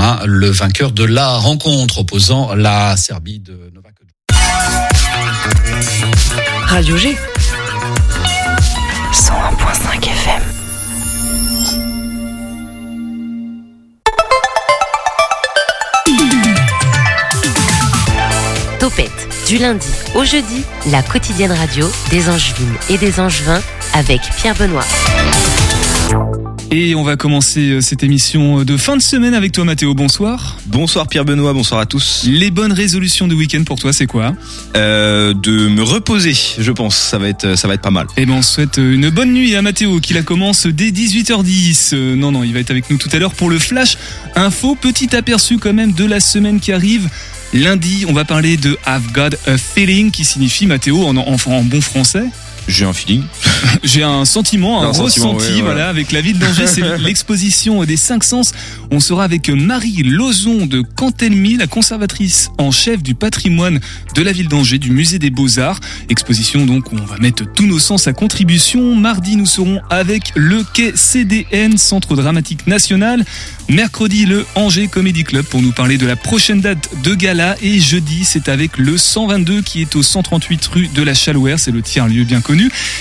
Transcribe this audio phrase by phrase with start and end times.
[0.00, 3.94] demain le vainqueur de la rencontre opposant la Serbie de Novak.
[6.66, 7.16] Radio G.
[9.12, 10.42] 101.5 FM.
[18.78, 19.10] Topette,
[19.46, 23.60] du lundi au jeudi, la quotidienne radio des Angevines et des Angevins
[23.92, 24.84] avec Pierre Benoît.
[26.72, 30.56] Et on va commencer euh, cette émission de fin de semaine avec toi Mathéo, bonsoir.
[30.66, 32.22] Bonsoir Pierre Benoît, bonsoir à tous.
[32.28, 34.34] Les bonnes résolutions de week-end pour toi c'est quoi?
[34.76, 38.06] Euh, De me reposer, je pense, ça va être, ça va être pas mal.
[38.16, 41.90] Eh ben on souhaite une bonne nuit à Mathéo qui la commence dès 18h10.
[41.92, 43.96] Euh, non non, il va être avec nous tout à l'heure pour le flash
[44.36, 47.08] info, petit aperçu quand même de la semaine qui arrive.
[47.52, 51.64] Lundi, on va parler de I've Got a Feeling qui signifie Mathéo en, en, en
[51.64, 52.26] bon français.
[52.68, 53.22] J'ai un feeling.
[53.82, 56.66] J'ai un sentiment, un, un ressenti, voilà, avec la ville d'Angers.
[56.66, 58.52] C'est l'exposition des cinq sens.
[58.90, 63.80] On sera avec Marie Lozon de Cantelmy, la conservatrice en chef du patrimoine
[64.14, 65.80] de la ville d'Angers, du musée des Beaux-Arts.
[66.08, 68.94] Exposition donc où on va mettre tous nos sens à contribution.
[68.96, 73.24] Mardi, nous serons avec le quai CDN, Centre Dramatique National.
[73.68, 77.56] Mercredi, le Angers Comedy Club pour nous parler de la prochaine date de gala.
[77.62, 81.58] Et jeudi, c'est avec le 122 qui est au 138 rue de la Chalouère.
[81.58, 82.49] C'est le tiers-lieu bien connu.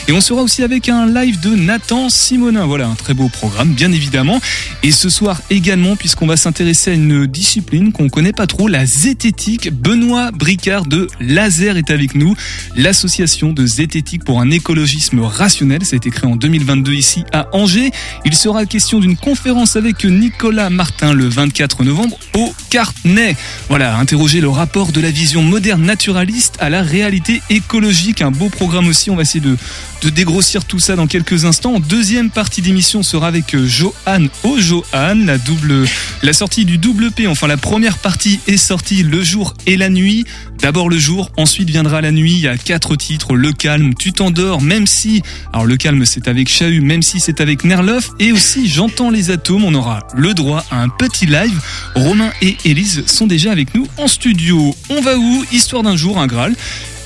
[0.08, 2.66] Et on sera aussi avec un live de Nathan Simonin.
[2.66, 4.39] Voilà, un très beau programme, bien évidemment.
[4.83, 8.86] Et ce soir également, puisqu'on va s'intéresser à une discipline qu'on connaît pas trop, la
[8.86, 9.72] zététique.
[9.73, 12.36] Benoît Bricard de Laser est avec nous.
[12.75, 15.83] L'association de zététique pour un écologisme rationnel.
[15.83, 17.92] Ça a été créé en 2022 ici à Angers.
[18.25, 23.36] Il sera question d'une conférence avec Nicolas Martin le 24 novembre au Cartenay.
[23.67, 28.22] Voilà, interroger le rapport de la vision moderne naturaliste à la réalité écologique.
[28.22, 29.09] Un beau programme aussi.
[29.09, 29.58] On va essayer de,
[30.09, 31.80] dégrossir tout ça dans quelques instants.
[31.80, 35.86] Deuxième partie d'émission sera avec Johan au Johan, la double,
[36.23, 37.28] la sortie du double P.
[37.28, 40.26] Enfin, la première partie est sortie le jour et la nuit.
[40.60, 42.34] D'abord le jour, ensuite viendra la nuit.
[42.34, 43.36] Il y a quatre titres.
[43.36, 45.22] Le calme, tu t'endors, même si,
[45.54, 48.10] alors le calme c'est avec Chahut, même si c'est avec Nerloff.
[48.20, 49.64] Et aussi, j'entends les atomes.
[49.64, 51.60] On aura le droit à un petit live.
[51.95, 54.76] Romain et Élise sont déjà avec nous en studio.
[54.89, 55.45] On va où?
[55.52, 56.56] Histoire d'un jour, un Graal.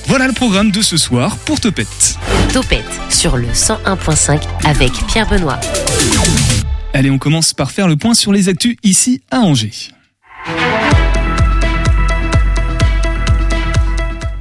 [0.06, 2.18] Voilà le programme de ce soir pour Topette.
[2.52, 5.58] Topette sur le 101.5 avec Pierre Benoît.
[6.92, 9.92] Allez, on commence par faire le point sur les actus ici à Angers.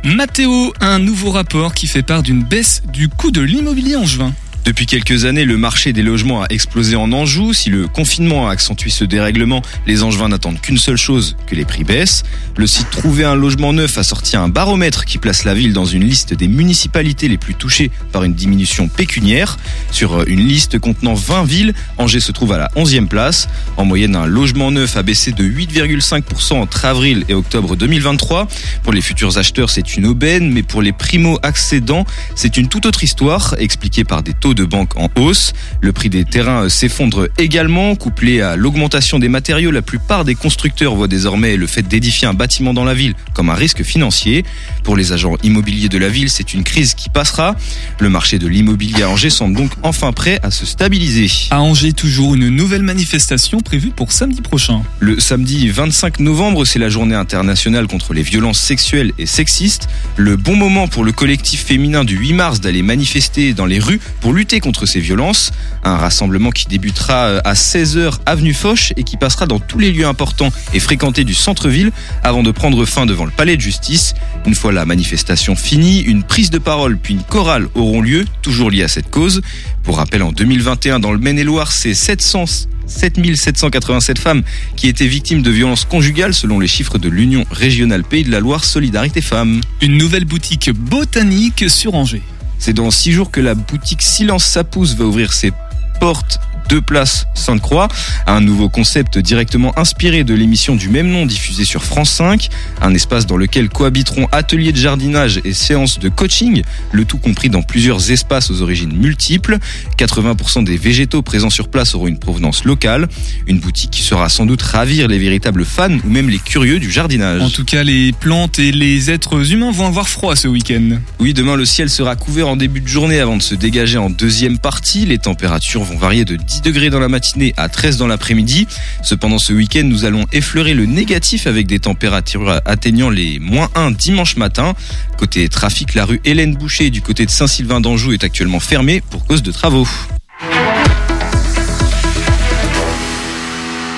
[0.03, 4.34] Mathéo, un nouveau rapport qui fait part d'une baisse du coût de l'immobilier angevin.
[4.66, 7.51] Depuis quelques années, le marché des logements a explosé en Anjou.
[7.51, 11.66] Si le confinement a accentué ce dérèglement, les Angevins n'attendent qu'une seule chose, que les
[11.66, 12.24] prix baissent.
[12.56, 15.84] Le site Trouver un logement neuf a sorti un baromètre qui place la ville dans
[15.84, 19.57] une liste des municipalités les plus touchées par une diminution pécuniaire.
[19.91, 23.50] Sur une liste contenant 20 villes, Angers se trouve à la 11e place.
[23.75, 28.47] En moyenne, un logement neuf a baissé de 8,5% entre avril et octobre 2023.
[28.84, 33.03] Pour les futurs acheteurs, c'est une aubaine, mais pour les primo-accédants, c'est une toute autre
[33.03, 35.53] histoire, expliquée par des taux de banque en hausse.
[35.81, 39.72] Le prix des terrains s'effondre également, couplé à l'augmentation des matériaux.
[39.72, 43.50] La plupart des constructeurs voient désormais le fait d'édifier un bâtiment dans la ville comme
[43.50, 44.44] un risque financier.
[44.84, 47.56] Pour les agents immobiliers de la ville, c'est une crise qui passera.
[48.00, 51.30] Le marché de l'immobilier à Angers semble donc enfin prêt à se stabiliser.
[51.52, 54.81] À Angers, toujours une nouvelle manifestation prévue pour samedi prochain.
[55.00, 59.88] Le samedi 25 novembre, c'est la journée internationale contre les violences sexuelles et sexistes.
[60.16, 64.00] Le bon moment pour le collectif féminin du 8 mars d'aller manifester dans les rues
[64.22, 65.54] pour lutter contre ces violences.
[65.86, 70.06] Un rassemblement qui débutera à 16h avenue Foch et qui passera dans tous les lieux
[70.06, 71.94] importants et fréquentés du centre-ville
[72.24, 74.16] avant de prendre fin devant le palais de justice.
[74.46, 78.70] Une fois la manifestation finie, une prise de parole puis une chorale auront lieu, toujours
[78.70, 79.42] liées à cette cause.
[79.81, 82.44] Pour rappel, en 2021, dans le Maine-et-Loire, c'est 700
[82.86, 84.44] 7787 femmes
[84.75, 88.42] qui étaient victimes de violences conjugales selon les chiffres de l'Union régionale Pays de la
[88.42, 89.62] Loire Solidarité Femmes.
[89.81, 92.22] Une nouvelle boutique botanique sur Angers.
[92.66, 95.51] C'est dans six jours que la boutique Silence Sapousse va ouvrir ses
[96.00, 97.88] portes deux places Sainte-Croix,
[98.28, 102.50] un nouveau concept directement inspiré de l'émission du même nom diffusée sur France 5,
[102.81, 107.50] un espace dans lequel cohabiteront ateliers de jardinage et séances de coaching, le tout compris
[107.50, 109.57] dans plusieurs espaces aux origines multiples.
[109.98, 113.07] 80% des végétaux présents sur place auront une provenance locale,
[113.48, 116.92] une boutique qui sera sans doute ravir les véritables fans ou même les curieux du
[116.92, 117.42] jardinage.
[117.42, 121.00] En tout cas, les plantes et les êtres humains vont avoir froid ce week-end.
[121.19, 124.09] Oui, demain le ciel sera couvert en début de journée avant de se dégager en
[124.09, 125.06] deuxième partie.
[125.06, 128.68] Les températures vont varier de 10 degrés dans la matinée à 13 dans l'après-midi.
[129.02, 133.92] Cependant, ce week-end, nous allons effleurer le négatif avec des températures atteignant les moins 1
[133.92, 134.74] dimanche matin.
[135.18, 139.26] Côté trafic, la rue Hélène Boucher du côté de Saint-Sylvain d'Anjou est actuellement fermée pour
[139.26, 139.88] cause de travaux.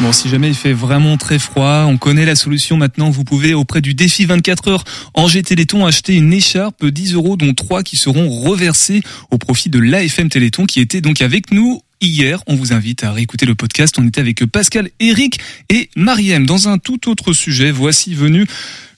[0.01, 3.09] Bon, si jamais il fait vraiment très froid, on connaît la solution maintenant.
[3.09, 7.53] Vous pouvez, auprès du défi 24 heures Angers Téléthon, acheter une écharpe 10 euros, dont
[7.53, 12.43] 3 qui seront reversés au profit de l'AFM Téléthon, qui était donc avec nous hier.
[12.47, 13.95] On vous invite à réécouter le podcast.
[13.97, 15.39] On était avec Pascal, Eric
[15.69, 16.45] et Mariem.
[16.45, 18.45] Dans un tout autre sujet, voici venu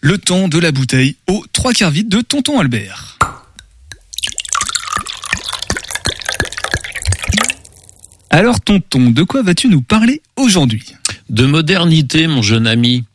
[0.02, 3.18] le temps de la bouteille aux trois quarts vide de Tonton Albert.
[8.30, 10.96] Alors tonton, de quoi vas-tu nous parler aujourd'hui?
[11.30, 13.06] De modernité, mon jeune ami.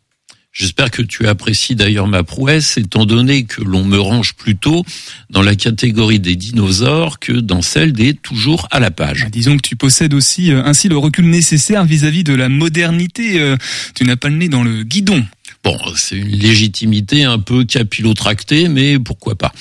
[0.52, 4.84] J'espère que tu apprécies d'ailleurs ma prouesse, étant donné que l'on me range plutôt
[5.30, 9.22] dans la catégorie des dinosaures que dans celle des toujours à la page.
[9.26, 13.40] Ah, disons que tu possèdes aussi euh, ainsi le recul nécessaire vis-à-vis de la modernité.
[13.40, 13.56] Euh,
[13.94, 15.24] tu n'as pas le nez dans le guidon.
[15.64, 19.52] Bon, c'est une légitimité un peu capillotractée, mais pourquoi pas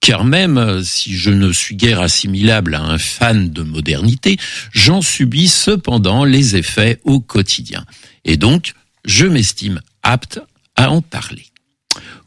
[0.00, 4.36] car même si je ne suis guère assimilable à un fan de modernité,
[4.72, 7.84] j'en subis cependant les effets au quotidien.
[8.24, 8.74] Et donc,
[9.04, 10.40] je m'estime apte
[10.76, 11.46] à en parler.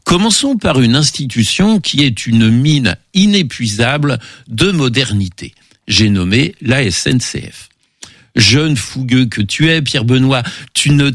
[0.03, 5.53] Commençons par une institution qui est une mine inépuisable de modernité.
[5.87, 7.69] J'ai nommé la SNCF.
[8.35, 10.43] Jeune fougueux que tu es, Pierre Benoît,
[10.73, 11.11] tu ne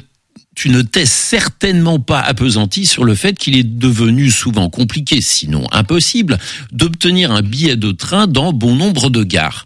[0.56, 5.66] tu ne t'es certainement pas appesanti sur le fait qu'il est devenu souvent compliqué, sinon
[5.72, 6.38] impossible,
[6.72, 9.64] d'obtenir un billet de train dans bon nombre de gares.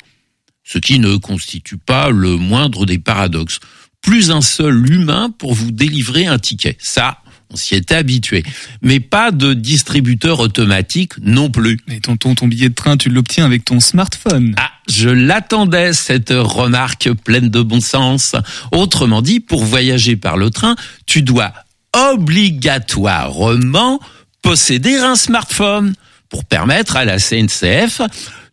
[0.63, 3.59] Ce qui ne constitue pas le moindre des paradoxes.
[4.05, 6.77] Plus un seul humain pour vous délivrer un ticket.
[6.79, 7.19] Ça,
[7.51, 8.43] on s'y était habitué.
[8.83, 11.79] Mais pas de distributeur automatique non plus.
[11.89, 14.55] Mais tonton, ton billet de train, tu l'obtiens avec ton smartphone.
[14.59, 18.35] Ah, je l'attendais, cette remarque pleine de bon sens.
[18.73, 21.53] Autrement dit, pour voyager par le train, tu dois
[21.95, 24.01] obligatoirement
[24.43, 25.95] posséder un smartphone
[26.29, 28.01] pour permettre à la CNCF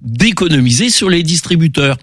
[0.01, 1.97] d'économiser sur les distributeurs.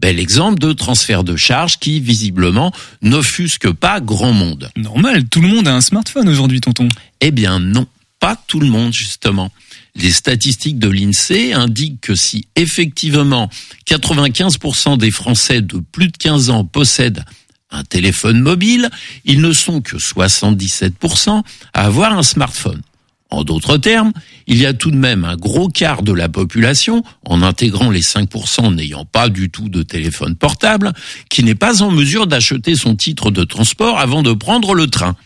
[0.00, 2.72] Bel exemple de transfert de charge qui, visiblement,
[3.02, 4.70] n'offusque pas grand monde.
[4.76, 6.88] Normal, tout le monde a un smartphone aujourd'hui, tonton.
[7.20, 7.86] Eh bien non,
[8.20, 9.50] pas tout le monde, justement.
[9.94, 13.48] Les statistiques de l'INSEE indiquent que si effectivement
[13.88, 17.24] 95% des Français de plus de 15 ans possèdent
[17.70, 18.90] un téléphone mobile,
[19.24, 22.82] ils ne sont que 77% à avoir un smartphone.
[23.30, 24.12] En d'autres termes,
[24.46, 28.02] il y a tout de même un gros quart de la population, en intégrant les
[28.02, 30.92] 5% n'ayant pas du tout de téléphone portable,
[31.28, 35.16] qui n'est pas en mesure d'acheter son titre de transport avant de prendre le train.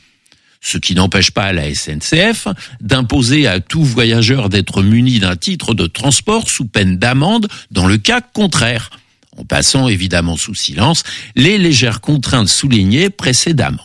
[0.63, 2.49] Ce qui n'empêche pas la SNCF
[2.81, 7.97] d'imposer à tout voyageur d'être muni d'un titre de transport sous peine d'amende dans le
[7.97, 8.91] cas contraire,
[9.37, 11.03] en passant évidemment sous silence
[11.37, 13.85] les légères contraintes soulignées précédemment.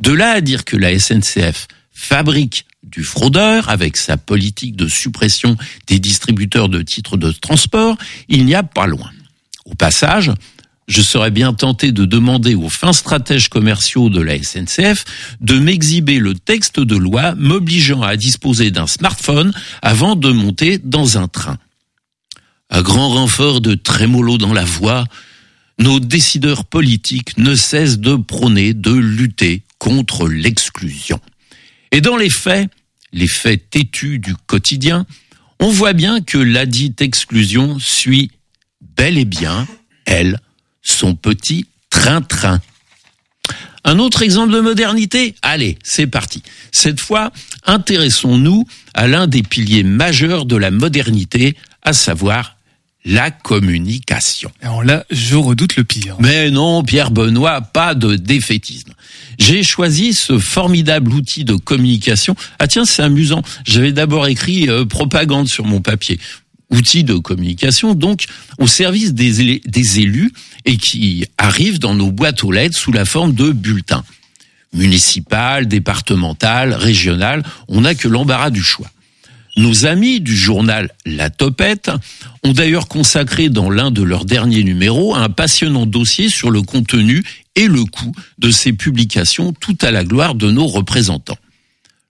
[0.00, 5.56] De là à dire que la SNCF fabrique du fraudeur avec sa politique de suppression
[5.86, 7.96] des distributeurs de titres de transport,
[8.28, 9.10] il n'y a pas loin.
[9.64, 10.32] Au passage,
[10.86, 15.04] je serais bien tenté de demander aux fins stratèges commerciaux de la SNCF
[15.40, 19.52] de m'exhiber le texte de loi m'obligeant à disposer d'un smartphone
[19.82, 21.58] avant de monter dans un train.
[22.70, 25.04] À grand renfort de trémolo dans la voix,
[25.78, 31.20] nos décideurs politiques ne cessent de prôner, de lutter contre l'exclusion.
[31.92, 32.70] Et dans les faits,
[33.12, 35.06] les faits têtus du quotidien,
[35.60, 38.30] on voit bien que la dite exclusion suit
[38.96, 39.66] bel et bien,
[40.06, 40.40] elle,
[40.82, 42.60] son petit train-train.
[43.84, 46.42] Un autre exemple de modernité Allez, c'est parti.
[46.72, 47.32] Cette fois,
[47.64, 52.56] intéressons-nous à l'un des piliers majeurs de la modernité, à savoir
[53.04, 54.52] la communication.
[54.60, 56.16] Alors là, je redoute le pire.
[56.20, 58.92] Mais non, Pierre Benoît, pas de défaitisme.
[59.38, 62.34] J'ai choisi ce formidable outil de communication.
[62.58, 63.42] Ah tiens, c'est amusant.
[63.64, 66.18] J'avais d'abord écrit euh, propagande sur mon papier.
[66.70, 68.26] Outil de communication, donc,
[68.58, 70.32] au service des, élus
[70.66, 74.04] et qui arrive dans nos boîtes aux lettres sous la forme de bulletins.
[74.74, 78.90] Municipal, départemental, régional, on n'a que l'embarras du choix.
[79.58, 81.90] Nos amis du journal La Topette
[82.44, 87.24] ont d'ailleurs consacré dans l'un de leurs derniers numéros un passionnant dossier sur le contenu
[87.56, 91.38] et le coût de ces publications tout à la gloire de nos représentants.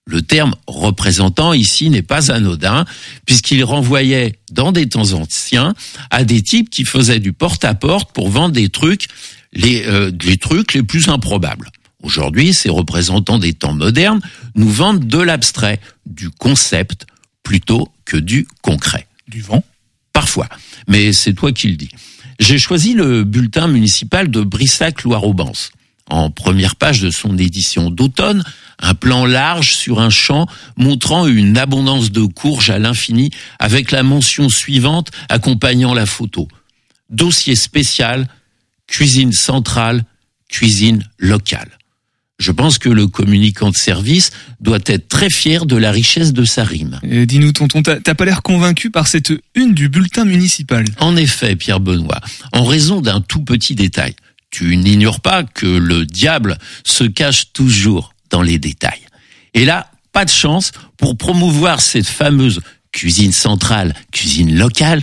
[0.05, 2.85] Le terme représentant ici n'est pas anodin,
[3.25, 5.73] puisqu'il renvoyait, dans des temps anciens,
[6.11, 9.07] à des types qui faisaient du porte-à-porte pour vendre des trucs,
[9.55, 11.71] les, euh, les trucs les plus improbables.
[12.03, 14.21] Aujourd'hui, ces représentants des temps modernes
[14.55, 17.07] nous vendent de l'abstrait, du concept,
[17.49, 19.07] plutôt que du concret.
[19.27, 19.65] Du vent
[20.13, 20.51] Parfois,
[20.87, 21.89] mais c'est toi qui le dis.
[22.39, 25.71] J'ai choisi le bulletin municipal de Brissac-Loire-Aubance.
[26.11, 28.45] En première page de son édition d'automne,
[28.81, 34.03] un plan large sur un champ montrant une abondance de courges à l'infini avec la
[34.03, 36.49] mention suivante accompagnant la photo.
[37.09, 38.29] Dossier spécial,
[38.87, 40.05] cuisine centrale,
[40.51, 41.78] cuisine locale.
[42.39, 44.31] Je pense que le communicant de service
[44.61, 47.01] doit être très fier de la richesse de sa rime.
[47.03, 51.81] Dis-nous, tonton, t'as pas l'air convaincu par cette une du bulletin municipal En effet, Pierre
[51.81, 52.21] Benoît,
[52.53, 54.15] en raison d'un tout petit détail.
[54.51, 59.03] Tu n'ignores pas que le diable se cache toujours dans les détails.
[59.55, 62.61] Et là, pas de chance pour promouvoir cette fameuse
[62.93, 65.03] cuisine centrale, cuisine locale.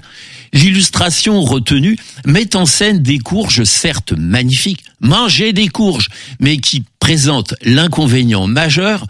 [0.55, 6.07] L'illustration retenue met en scène des courges certes magnifiques, manger des courges,
[6.39, 9.05] mais qui présentent l'inconvénient majeur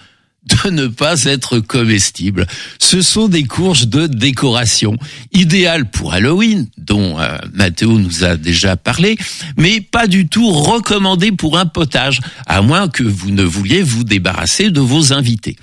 [0.46, 2.48] de ne pas être comestibles.
[2.80, 4.98] Ce sont des courges de décoration,
[5.34, 9.16] idéales pour Halloween, dont euh, Mathéo nous a déjà parlé,
[9.56, 14.04] mais pas du tout recommandées pour un potage, à moins que vous ne vouliez vous
[14.04, 15.58] débarrasser de vos invités.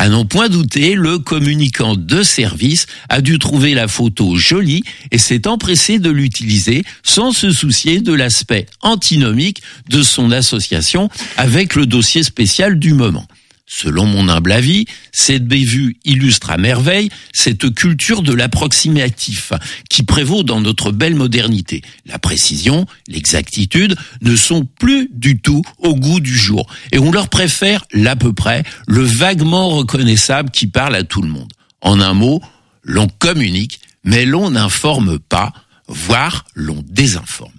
[0.00, 5.18] À n'en point douter, le communicant de service a dû trouver la photo jolie et
[5.18, 11.84] s'est empressé de l'utiliser sans se soucier de l'aspect antinomique de son association avec le
[11.84, 13.26] dossier spécial du moment.
[13.72, 19.52] Selon mon humble avis, cette bévue illustre à merveille cette culture de l'approximatif
[19.88, 21.82] qui prévaut dans notre belle modernité.
[22.04, 27.28] La précision, l'exactitude ne sont plus du tout au goût du jour et on leur
[27.28, 31.52] préfère l'à peu près, le vaguement reconnaissable qui parle à tout le monde.
[31.80, 32.42] En un mot,
[32.82, 35.52] l'on communique, mais l'on n'informe pas,
[35.86, 37.52] voire l'on désinforme.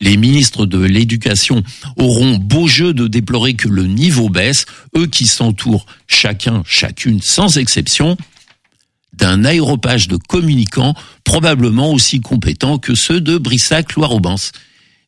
[0.00, 1.62] Les ministres de l'Éducation
[1.96, 7.58] auront beau jeu de déplorer que le niveau baisse, eux qui s'entourent chacun, chacune, sans
[7.58, 8.16] exception,
[9.12, 14.52] d'un aéropage de communicants probablement aussi compétents que ceux de Brissac-Loire-Aubance.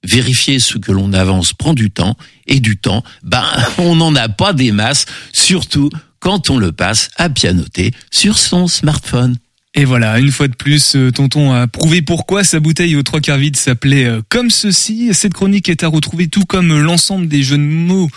[0.03, 2.17] Vérifier ce que l'on avance prend du temps,
[2.47, 3.45] et du temps, ben,
[3.79, 8.67] on n'en a pas des masses, surtout quand on le passe à pianoter sur son
[8.67, 9.37] smartphone.
[9.75, 13.21] Et voilà, une fois de plus, euh, Tonton a prouvé pourquoi sa bouteille aux trois
[13.21, 15.11] quarts vide s'appelait euh, comme ceci.
[15.15, 18.11] Cette chronique est à retrouver tout comme l'ensemble des jeux de mots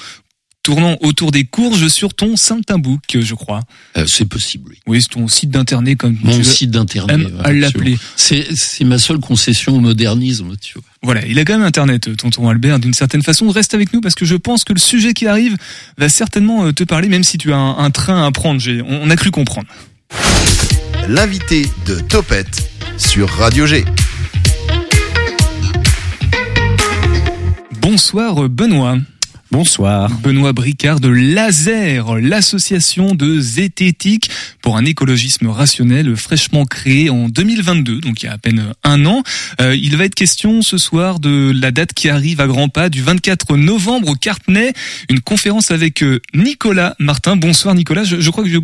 [0.63, 3.59] tournant autour des courges sur ton Saint-Book, je crois.
[3.97, 4.77] Euh, c'est possible, oui.
[4.87, 7.27] Oui, c'est ton site d'internet comme Mon site d'internet.
[7.43, 7.99] à l'appeler.
[8.15, 10.83] C'est, c'est ma seule concession au modernisme, tu vois.
[11.03, 13.49] Voilà, il a quand même internet, tonton Albert, d'une certaine façon.
[13.49, 15.57] Reste avec nous parce que je pense que le sujet qui arrive
[15.97, 18.59] va certainement te parler, même si tu as un, un train à prendre.
[18.59, 19.67] J'ai, on a cru comprendre
[21.07, 23.83] l'invité de Topette sur Radio G.
[27.81, 28.97] Bonsoir Benoît.
[29.51, 30.09] Bonsoir.
[30.23, 34.29] Benoît Bricard de Laser, l'association de zététique
[34.61, 39.05] pour un écologisme rationnel fraîchement créé en 2022, donc il y a à peine un
[39.05, 39.21] an.
[39.61, 42.89] Euh, il va être question ce soir de la date qui arrive à grands pas
[42.89, 44.73] du 24 novembre au Cartenay,
[45.09, 47.35] une conférence avec euh, Nicolas Martin.
[47.35, 48.59] Bonsoir Nicolas, je, je crois que je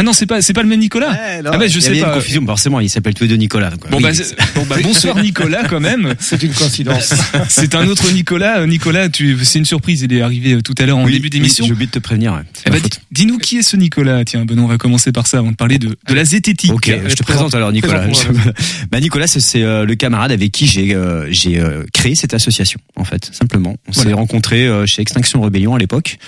[0.00, 1.10] ah non, c'est pas c'est pas le même Nicolas.
[1.12, 2.08] ah bah je il y sais pas.
[2.08, 3.70] Une confusion, forcément, il s'appelle tous les deux Nicolas.
[3.90, 4.10] bon, bah,
[4.54, 6.14] bon bah, bonsoir Nicolas quand même.
[6.18, 7.12] C'est une coïncidence.
[7.50, 8.66] c'est un autre Nicolas.
[8.66, 10.00] Nicolas, tu c'est une surprise.
[10.00, 11.64] Il est arrivé euh, tout à l'heure en début d'émission.
[11.64, 12.32] Oui, J'ai oublié de te prévenir.
[12.32, 12.40] Ouais.
[12.66, 12.78] Eh bah,
[13.10, 14.24] Dis-nous qui est ce Nicolas.
[14.24, 16.72] Tiens, Benoît, on va commencer par ça avant de parler de de la zététique.
[16.72, 18.06] Ok, je te présente alors Nicolas.
[18.90, 21.62] bah Nicolas, c'est euh, le camarade avec qui j'ai euh, j'ai
[21.92, 23.76] créé cette association en fait, simplement.
[23.86, 26.18] On s'est rencontrés chez Extinction Rebellion à l'époque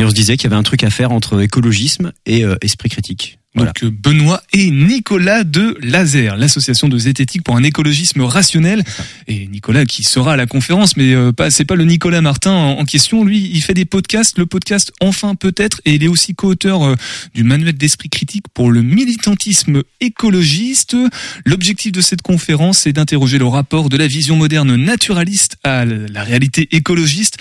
[0.00, 2.88] et on se disait qu'il y avait un truc à faire entre écologisme et esprit
[2.88, 3.39] critique.
[3.56, 8.84] Donc euh, Benoît et Nicolas de Laser, l'association de zététique pour un écologisme rationnel.
[9.26, 12.52] Et Nicolas qui sera à la conférence, mais euh, pas c'est pas le Nicolas Martin
[12.52, 13.24] en, question.
[13.24, 16.94] Lui, il fait des podcasts, le podcast Enfin peut-être, et il est aussi co-auteur euh,
[17.34, 20.96] du manuel d'esprit critique pour le militantisme écologiste.
[21.44, 26.22] L'objectif de cette conférence est d'interroger le rapport de la vision moderne naturaliste à la
[26.22, 27.38] réalité écologiste.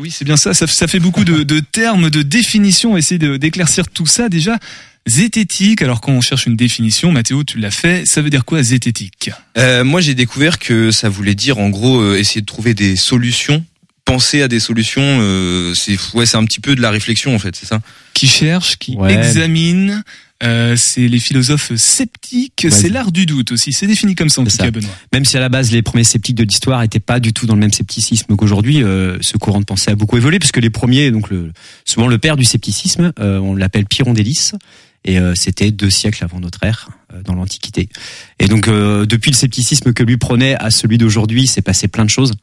[0.00, 0.86] oui, c'est bien ça, ça.
[0.86, 2.96] fait beaucoup de, de termes, de définitions.
[2.96, 4.58] Essayer d'éclaircir tout ça déjà.
[5.06, 8.62] Zététique, alors quand on cherche une définition, Mathéo, tu l'as fait, ça veut dire quoi
[8.62, 9.30] zététique?
[9.58, 12.94] Euh, Moi j'ai découvert que ça voulait dire en gros euh, essayer de trouver des
[12.94, 13.64] solutions,
[14.04, 17.38] penser à des solutions, euh, c'est ouais, c'est un petit peu de la réflexion en
[17.40, 17.80] fait, c'est ça?
[18.14, 20.04] Qui cherche, qui examine,
[20.44, 23.72] euh, c'est les philosophes sceptiques, c'est l'art du doute aussi.
[23.72, 24.90] C'est défini comme ça en tout cas, Benoît.
[25.12, 27.54] Même si à la base les premiers sceptiques de l'histoire n'étaient pas du tout dans
[27.54, 31.10] le même scepticisme qu'aujourd'hui, euh, ce courant de pensée a beaucoup évolué puisque les premiers,
[31.10, 31.52] donc le,
[31.84, 34.52] souvent le père du scepticisme, euh, on l'appelle Pyrondélis,
[35.04, 37.88] et euh, c'était deux siècles avant notre ère euh, dans l'Antiquité.
[38.38, 42.04] Et donc euh, depuis le scepticisme que lui prenait à celui d'aujourd'hui, s'est passé plein
[42.04, 42.34] de choses.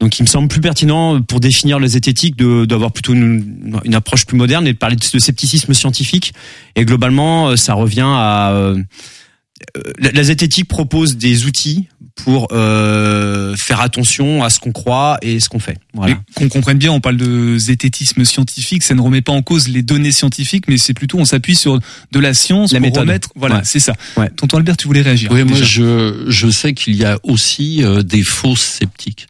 [0.00, 4.24] Donc il me semble plus pertinent pour définir les zététiques d'avoir plutôt une, une, approche
[4.24, 6.32] plus moderne et de parler de scepticisme scientifique.
[6.74, 8.74] Et globalement, ça revient à
[9.98, 11.86] la zététique propose des outils
[12.16, 15.78] pour euh, faire attention à ce qu'on croit et ce qu'on fait.
[15.94, 16.18] Voilà.
[16.34, 19.82] Qu'on comprenne bien, on parle de zététisme scientifique, ça ne remet pas en cause les
[19.82, 21.78] données scientifiques, mais c'est plutôt on s'appuie sur
[22.12, 23.02] de la science la pour méthode.
[23.02, 23.28] remettre.
[23.36, 23.60] Voilà, Ouais.
[23.64, 23.94] c'est ça.
[24.16, 24.28] Ouais.
[24.36, 28.02] Tonton Albert, tu voulais réagir Oui, moi je, je sais qu'il y a aussi euh,
[28.02, 29.28] des fausses sceptiques.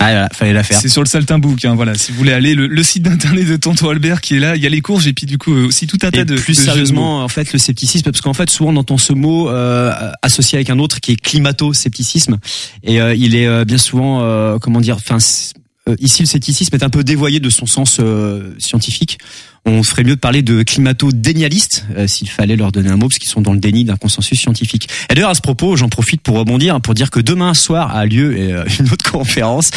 [0.00, 0.80] Ah, fallait la faire.
[0.80, 1.94] C'est sur le Saltimbook, hein, voilà.
[1.94, 4.66] Si vous voulez aller, le, site d'internet de Tonton Albert qui est là, il y
[4.66, 6.36] a les courges et puis du coup aussi tout un tas de.
[6.36, 9.92] Plus sérieusement, en fait, le scepticisme, parce qu'en fait, souvent on entend ce mot euh,
[10.22, 12.38] associé avec un autre qui est climato-scepticisme,
[12.84, 15.18] et euh, il est euh, bien souvent, euh, comment dire, enfin
[15.88, 19.18] euh, ici le scepticisme est un peu dévoyé de son sens euh, scientifique.
[19.64, 23.18] On ferait mieux de parler de climato-dénialistes, euh, s'il fallait leur donner un mot, parce
[23.18, 24.88] qu'ils sont dans le déni d'un consensus scientifique.
[25.10, 28.06] Et d'ailleurs, à ce propos, j'en profite pour rebondir, pour dire que demain soir a
[28.06, 28.36] lieu
[28.80, 29.70] une autre conférence.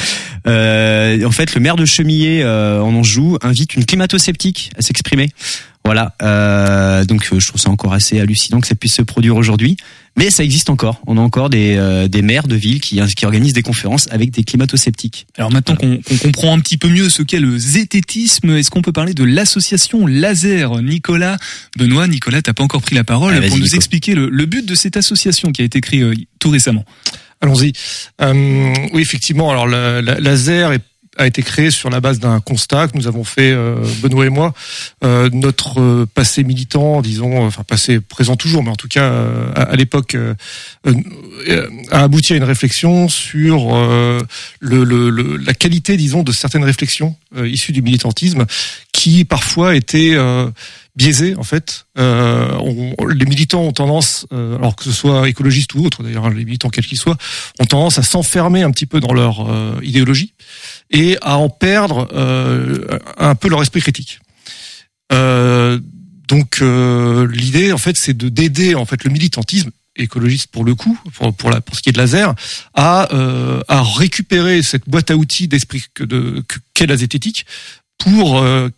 [0.45, 5.29] En fait, le maire de Chemillé en Anjou invite une climato-sceptique à s'exprimer.
[5.83, 9.77] Voilà, euh, donc je trouve ça encore assez hallucinant que ça puisse se produire aujourd'hui.
[10.17, 11.01] Mais ça existe encore.
[11.07, 14.29] On a encore des, euh, des maires de villes qui, qui organisent des conférences avec
[14.29, 15.25] des climato-sceptiques.
[15.37, 18.91] Alors maintenant qu'on comprend un petit peu mieux ce qu'est le zététisme, est-ce qu'on peut
[18.91, 20.81] parler de l'association Laser?
[20.81, 21.37] Nicolas,
[21.77, 24.65] Benoît, Nicolas, t'as pas encore pris la parole ah, pour nous expliquer le, le, but
[24.65, 26.85] de cette association qui a été créée euh, tout récemment.
[27.41, 27.73] Allons-y.
[28.21, 29.49] Euh, oui, effectivement.
[29.49, 30.01] Alors, la,
[31.17, 34.29] a été créé sur la base d'un constat que nous avons fait euh, Benoît et
[34.29, 34.53] moi.
[35.03, 39.11] Euh, notre euh, passé militant, disons, enfin passé présent toujours, mais en tout cas
[39.55, 40.15] à, l'époque,
[40.85, 43.75] a abouti à une réflexion sur
[44.61, 48.45] la qualité, disons, de certaines réflexions issues du militantisme,
[48.91, 50.15] qui parfois étaient
[50.95, 51.85] biaisées en fait.
[51.97, 56.69] les militants ont tendance, alors que ce soit écologistes ou autres d'ailleurs, hein, les militants
[56.69, 57.17] quels qu'ils soient,
[57.59, 59.47] ont tendance à s'enfermer un petit peu dans leur
[59.83, 60.33] idéologie
[60.91, 62.85] et à en perdre euh,
[63.17, 64.19] un peu leur esprit critique.
[65.11, 65.79] Euh,
[66.27, 70.75] donc euh, l'idée en fait c'est de d'aider en fait le militantisme écologiste pour le
[70.75, 72.33] coup pour pour, la, pour ce qui est de laser
[72.73, 76.43] à euh, à récupérer cette boîte à outils d'esprit que de
[76.73, 77.45] qu'est la zététique
[77.97, 78.69] pour euh,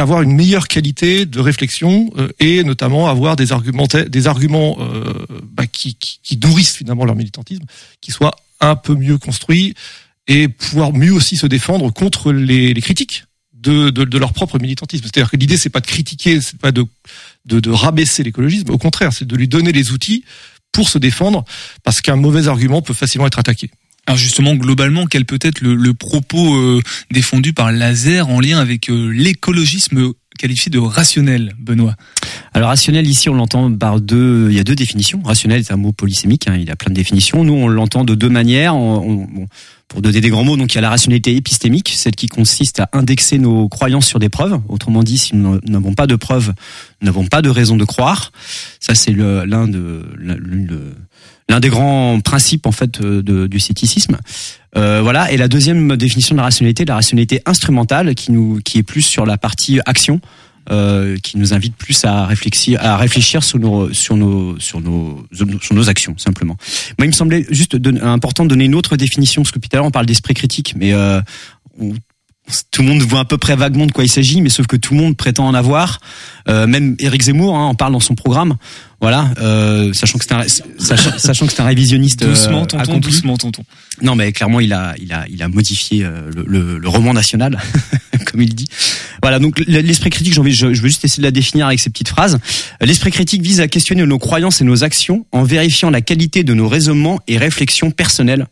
[0.00, 4.78] avoir une meilleure qualité de réflexion euh, et notamment avoir des arguments des arguments
[5.52, 7.64] bah, qui, qui, nourrissent finalement leur militantisme
[8.00, 9.74] qui soient un peu mieux construits
[10.26, 15.04] et pouvoir mieux aussi se défendre contre les, critiques de, de, de, leur propre militantisme.
[15.04, 16.84] C'est-à-dire que l'idée c'est pas de critiquer, c'est pas de,
[17.44, 20.24] de, de rabaisser l'écologisme, au contraire, c'est de lui donner les outils
[20.72, 21.44] pour se défendre,
[21.84, 23.70] parce qu'un mauvais argument peut facilement être attaqué.
[24.06, 28.90] Alors justement, globalement, quel peut être le, propos euh, défendu par Laser en lien avec
[28.90, 31.94] euh, l'écologisme qualifié de rationnel, Benoît?
[32.52, 35.22] Alors rationnel ici on l'entend par deux, il y a deux définitions.
[35.24, 37.44] Rationnel est un mot polysémique, hein, il a plein de définitions.
[37.44, 38.74] Nous on l'entend de deux manières.
[39.94, 42.80] Pour donner des grands mots, donc il y a la rationalité épistémique, celle qui consiste
[42.80, 44.58] à indexer nos croyances sur des preuves.
[44.68, 46.52] Autrement dit, si nous n'avons pas de preuves,
[47.00, 48.32] nous n'avons pas de raison de croire.
[48.80, 50.02] Ça c'est l'un de
[51.48, 54.18] l'un des grands principes en fait de, du scepticisme.
[54.76, 55.30] Euh, voilà.
[55.30, 59.02] Et la deuxième définition de la rationalité, la rationalité instrumentale, qui nous, qui est plus
[59.02, 60.20] sur la partie action.
[60.70, 65.26] Euh, qui nous invite plus à réfléchir, à réfléchir sur nos, sur nos, sur nos,
[65.60, 66.56] sur nos actions simplement.
[66.98, 69.76] Moi, il me semblait juste important de donner une autre définition parce que tout à
[69.76, 71.20] l'heure on parle d'esprit critique, mais euh,
[72.70, 74.76] tout le monde voit à peu près vaguement de quoi il s'agit, mais sauf que
[74.76, 76.00] tout le monde prétend en avoir.
[76.48, 78.56] Euh, même Éric Zemmour hein, en parle dans son programme.
[79.00, 80.44] Voilà, euh, sachant que c'est un,
[81.18, 82.22] sachant, que c'est un révisionniste.
[82.22, 83.64] Euh, doucement, tonton, doucement, tonton.
[84.02, 87.58] Non, mais clairement, il a, il a, il a modifié euh, le, le, roman national,
[88.26, 88.68] comme il dit.
[89.22, 91.80] Voilà, donc l'esprit critique, j'ai envie, je, je veux juste essayer de la définir avec
[91.80, 92.38] ces petites phrases.
[92.80, 96.54] L'esprit critique vise à questionner nos croyances et nos actions en vérifiant la qualité de
[96.54, 98.46] nos raisonnements et réflexions personnelles.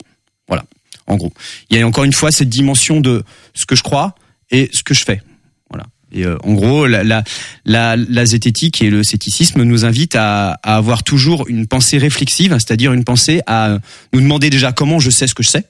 [0.48, 0.64] Voilà
[1.06, 1.32] en gros.
[1.70, 3.22] Il y a encore une fois cette dimension de
[3.54, 4.14] ce que je crois
[4.50, 5.22] et ce que je fais.
[5.70, 5.86] Voilà.
[6.12, 7.24] Et euh, en gros, la, la,
[7.64, 12.92] la, zététique et le scepticisme nous invitent à, à avoir toujours une pensée réflexive, c'est-à-dire
[12.92, 13.78] une pensée à
[14.12, 15.64] nous demander déjà comment je sais ce que je sais,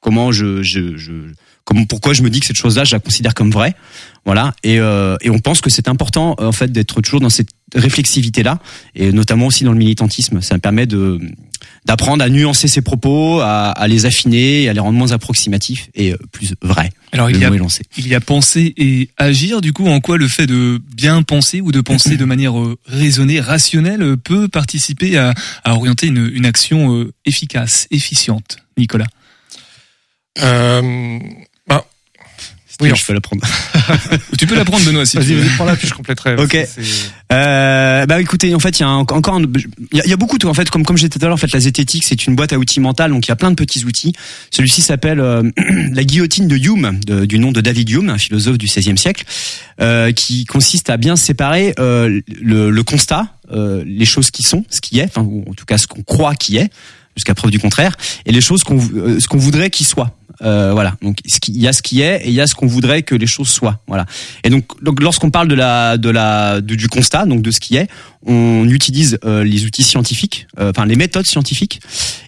[0.00, 1.12] comment je, je, je
[1.88, 3.74] pourquoi je me dis que cette chose-là, je la considère comme vraie.
[4.24, 4.54] Voilà.
[4.62, 8.42] Et, euh, et on pense que c'est important en fait d'être toujours dans cette réflexivité
[8.42, 8.58] là,
[8.94, 10.40] et notamment aussi dans le militantisme.
[10.42, 11.18] Ça permet de
[11.84, 16.12] d'apprendre à nuancer ses propos, à, à, les affiner, à les rendre moins approximatifs et
[16.12, 16.90] euh, plus vrais.
[17.12, 17.50] Alors il y, a,
[17.96, 19.60] il y a penser et agir.
[19.60, 22.78] Du coup, en quoi le fait de bien penser ou de penser de manière euh,
[22.86, 29.06] raisonnée, rationnelle, peut participer à, à orienter une, une action efficace, efficiente, Nicolas
[30.40, 31.18] euh,
[32.80, 33.42] oui, je peux la prendre.
[34.38, 36.36] tu peux la prendre, Benoît, si Vas-y, vas-y, prends-la, puis je compléterai.
[36.36, 36.56] Ok.
[37.32, 39.40] Euh, bah écoutez, en fait, il y a encore
[39.92, 41.52] il y, a beaucoup de, en fait, comme comme j'ai tout à l'heure, en fait,
[41.52, 43.84] la zététique, c'est une boîte à outils mentale, donc il y a plein de petits
[43.84, 44.12] outils.
[44.50, 45.42] Celui-ci s'appelle euh,
[45.92, 49.24] la guillotine de Hume, du nom de David Hume, un philosophe du XVIe siècle,
[49.80, 54.64] euh, qui consiste à bien séparer euh, le, le, constat, euh, les choses qui sont,
[54.70, 56.70] ce qui est, enfin, ou en tout cas ce qu'on croit qui est,
[57.16, 60.16] jusqu'à preuve du contraire, et les choses qu'on euh, ce qu'on voudrait qu'ils soient.
[60.42, 60.94] Euh, voilà.
[61.02, 63.14] Donc il y a ce qui est et il y a ce qu'on voudrait que
[63.14, 63.80] les choses soient.
[63.86, 64.06] Voilà.
[64.44, 64.64] Et donc,
[65.00, 67.88] lorsqu'on parle de la de la du constat, donc de ce qui est,
[68.26, 71.80] on utilise euh, les outils scientifiques, euh, enfin les méthodes scientifiques.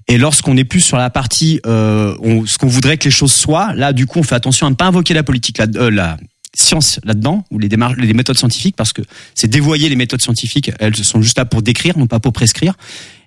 [0.09, 3.73] Et lorsqu'on est plus sur la partie on, ce qu'on voudrait que les choses soient,
[3.75, 6.17] là du coup on fait attention à ne pas invoquer la politique, la, la
[6.55, 9.03] science là-dedans ou les démarches, les méthodes scientifiques parce que
[9.35, 10.71] c'est dévoyer les méthodes scientifiques.
[10.79, 12.75] Elles sont juste là pour décrire, non pas pour prescrire.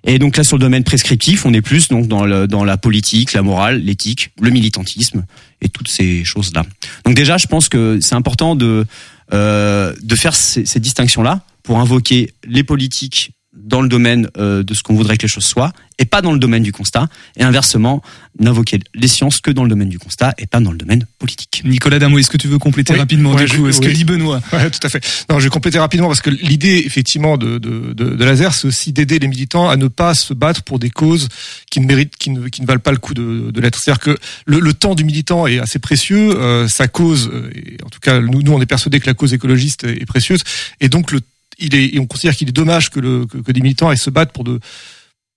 [0.04, 2.76] Et donc là sur le domaine prescriptif, on est plus donc dans, le, dans la
[2.76, 5.24] politique, la morale, l'éthique, le militantisme
[5.60, 6.64] et toutes ces choses-là.
[7.04, 8.86] Donc déjà, je pense que c'est important de
[9.34, 14.62] euh, de faire ces, ces distinctions là pour invoquer les politiques dans le domaine euh,
[14.62, 17.08] de ce qu'on voudrait que les choses soient et pas dans le domaine du constat
[17.36, 18.02] et inversement
[18.38, 21.62] n'invoquer les sciences que dans le domaine du constat et pas dans le domaine politique.
[21.64, 24.40] Nicolas Damo, est-ce que tu veux compléter rapidement du coup ce que dit Benoît?
[24.52, 25.04] Ouais, tout à fait.
[25.28, 28.68] Non, je vais compléter rapidement parce que l'idée effectivement de de, de, de laser c'est
[28.68, 31.28] aussi d'aider les militants à ne pas se battre pour des causes
[31.70, 33.78] qui ne méritent qui ne, qui ne valent pas le coup de, de l'être.
[33.78, 34.16] C'est-à-dire que
[34.46, 38.20] le, le, temps du militant est assez précieux, euh, sa cause et en tout cas
[38.20, 40.42] nous nous on est persuadés que la cause écologiste est, est précieuse
[40.80, 41.20] et donc le
[41.58, 44.32] il est, on considère qu'il est dommage que, le, que, des militants aient se battre
[44.32, 44.60] pour de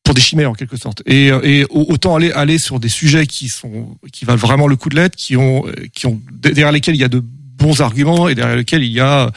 [0.03, 1.03] pour des chimères en quelque sorte.
[1.05, 4.89] Et, et autant aller aller sur des sujets qui sont qui valent vraiment le coup
[4.89, 8.35] de l'aide, qui ont qui ont derrière lesquels il y a de bons arguments et
[8.35, 9.31] derrière lesquels il y a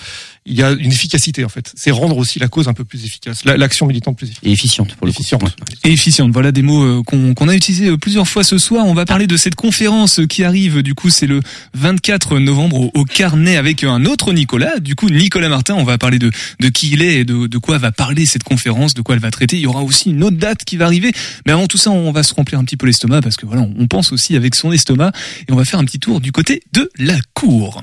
[0.46, 1.72] il y a une efficacité en fait.
[1.74, 4.46] C'est rendre aussi la cause un peu plus efficace, l'action militante plus efficace.
[4.46, 5.42] Et efficiente pour le efficiente.
[5.84, 6.30] Et efficiente.
[6.32, 8.86] Voilà des mots euh, qu'on a utilisés euh, plusieurs fois ce soir.
[8.86, 10.82] On va parler de cette conférence qui arrive.
[10.82, 11.40] Du coup, c'est le
[11.74, 14.80] 24 novembre au, Carnet avec un autre Nicolas.
[14.80, 15.74] Du coup, Nicolas Martin.
[15.76, 16.30] On va parler de
[16.60, 19.20] de qui il est et de, de quoi va parler cette conférence, de quoi elle
[19.20, 19.56] va traiter.
[19.56, 21.12] Il y aura aussi une autre date qui va arriver.
[21.46, 23.66] Mais avant tout ça, on va se remplir un petit peu l'estomac parce que voilà,
[23.78, 25.12] on pense aussi avec son estomac
[25.48, 27.82] et on va faire un petit tour du côté de la cour.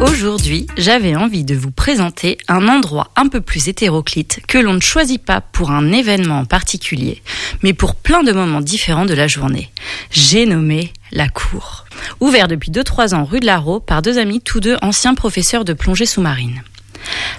[0.00, 4.80] Aujourd'hui, j'avais envie de vous présenter un endroit un peu plus hétéroclite que l'on ne
[4.80, 7.22] choisit pas pour un événement en particulier,
[7.62, 9.70] mais pour plein de moments différents de la journée.
[10.10, 11.84] J'ai nommé la cour.
[12.20, 15.74] Ouvert depuis 2-3 ans rue de la par deux amis, tous deux anciens professeurs de
[15.74, 16.62] plongée sous-marine.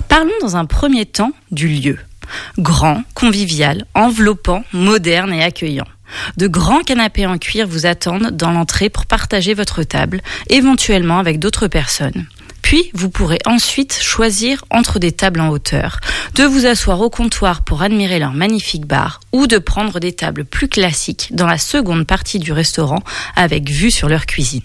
[0.08, 1.98] Parlons dans un premier temps du lieu.
[2.60, 5.88] Grand, convivial, enveloppant, moderne et accueillant.
[6.38, 11.40] De grands canapés en cuir vous attendent dans l'entrée pour partager votre table, éventuellement avec
[11.40, 12.28] d'autres personnes.
[12.62, 16.00] Puis, vous pourrez ensuite choisir entre des tables en hauteur,
[16.36, 20.46] de vous asseoir au comptoir pour admirer leur magnifique bar ou de prendre des tables
[20.46, 23.04] plus classiques dans la seconde partie du restaurant
[23.36, 24.62] avec vue sur leur cuisine.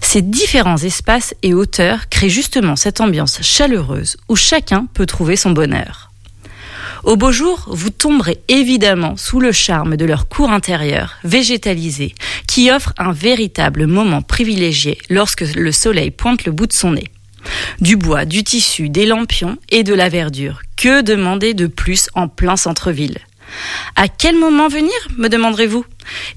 [0.00, 5.50] Ces différents espaces et hauteurs créent justement cette ambiance chaleureuse où chacun peut trouver son
[5.50, 6.10] bonheur.
[7.06, 12.16] Au beau jour, vous tomberez évidemment sous le charme de leur cour intérieure, végétalisée,
[12.48, 17.08] qui offre un véritable moment privilégié lorsque le soleil pointe le bout de son nez.
[17.80, 20.62] Du bois, du tissu, des lampions et de la verdure.
[20.76, 23.18] Que demander de plus en plein centre-ville?
[23.94, 25.84] À quel moment venir, me demanderez-vous?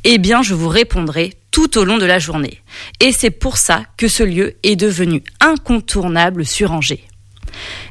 [0.04, 2.62] Eh bien, je vous répondrai tout au long de la journée.
[3.00, 7.09] Et c'est pour ça que ce lieu est devenu incontournable sur Angers.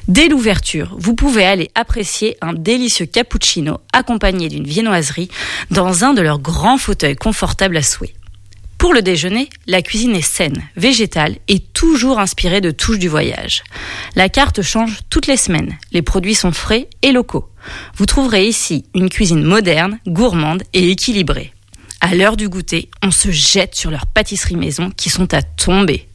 [0.09, 5.29] Dès l'ouverture, vous pouvez aller apprécier un délicieux cappuccino accompagné d'une viennoiserie
[5.71, 8.15] dans un de leurs grands fauteuils confortables à souhait.
[8.79, 13.65] Pour le déjeuner, la cuisine est saine, végétale et toujours inspirée de touches du voyage.
[14.15, 15.77] La carte change toutes les semaines.
[15.93, 17.51] Les produits sont frais et locaux.
[17.95, 21.53] Vous trouverez ici une cuisine moderne, gourmande et équilibrée.
[22.01, 26.08] À l'heure du goûter, on se jette sur leurs pâtisseries maison qui sont à tomber.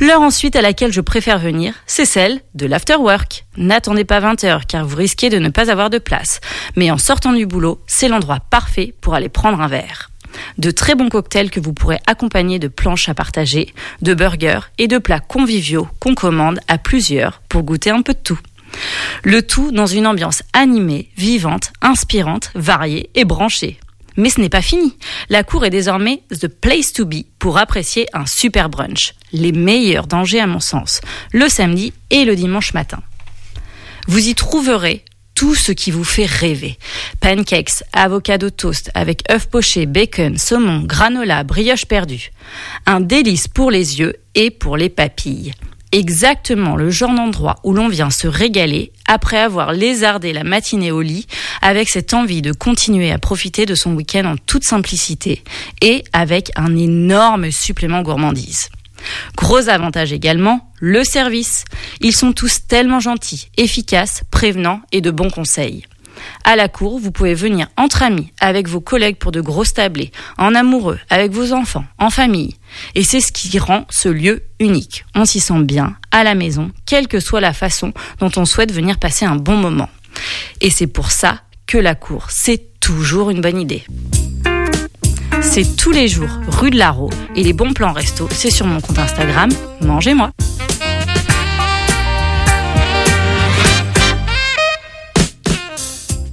[0.00, 3.44] L'heure ensuite à laquelle je préfère venir, c'est celle de l'afterwork.
[3.56, 6.40] N'attendez pas 20 heures car vous risquez de ne pas avoir de place.
[6.76, 10.10] Mais en sortant du boulot, c'est l'endroit parfait pour aller prendre un verre.
[10.58, 14.88] De très bons cocktails que vous pourrez accompagner de planches à partager, de burgers et
[14.88, 18.38] de plats conviviaux qu'on commande à plusieurs pour goûter un peu de tout.
[19.22, 23.78] Le tout dans une ambiance animée, vivante, inspirante, variée et branchée.
[24.16, 24.96] Mais ce n'est pas fini.
[25.28, 29.14] La cour est désormais the place to be pour apprécier un super brunch.
[29.32, 31.00] Les meilleurs dangers à mon sens.
[31.32, 33.02] Le samedi et le dimanche matin.
[34.08, 36.78] Vous y trouverez tout ce qui vous fait rêver.
[37.20, 42.30] Pancakes, avocado toast avec œufs pochés, bacon, saumon, granola, brioche perdue.
[42.86, 45.52] Un délice pour les yeux et pour les papilles.
[45.92, 51.02] Exactement le genre d'endroit où l'on vient se régaler après avoir lézardé la matinée au
[51.02, 51.26] lit
[51.60, 55.44] avec cette envie de continuer à profiter de son week-end en toute simplicité
[55.80, 58.70] et avec un énorme supplément gourmandise.
[59.36, 61.64] Gros avantage également, le service.
[62.00, 65.84] Ils sont tous tellement gentils, efficaces, prévenants et de bons conseils.
[66.44, 70.12] À la cour, vous pouvez venir entre amis, avec vos collègues pour de grosses tablées,
[70.38, 72.56] en amoureux, avec vos enfants, en famille.
[72.94, 75.04] Et c'est ce qui rend ce lieu unique.
[75.14, 78.72] On s'y sent bien, à la maison, quelle que soit la façon dont on souhaite
[78.72, 79.88] venir passer un bon moment.
[80.60, 83.84] Et c'est pour ça que la cour, c'est toujours une bonne idée.
[85.40, 88.80] C'est tous les jours rue de Larro et les bons plans resto, c'est sur mon
[88.80, 90.30] compte Instagram, mangez-moi.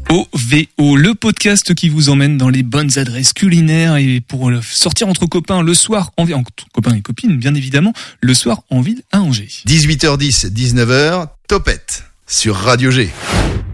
[0.09, 5.27] OVO, le podcast qui vous emmène dans les bonnes adresses culinaires et pour sortir entre
[5.27, 9.21] copains le soir, en, entre copains et copines bien évidemment, le soir en ville à
[9.21, 9.49] Angers.
[9.67, 13.11] 18h10, 19h, Topette sur Radio G.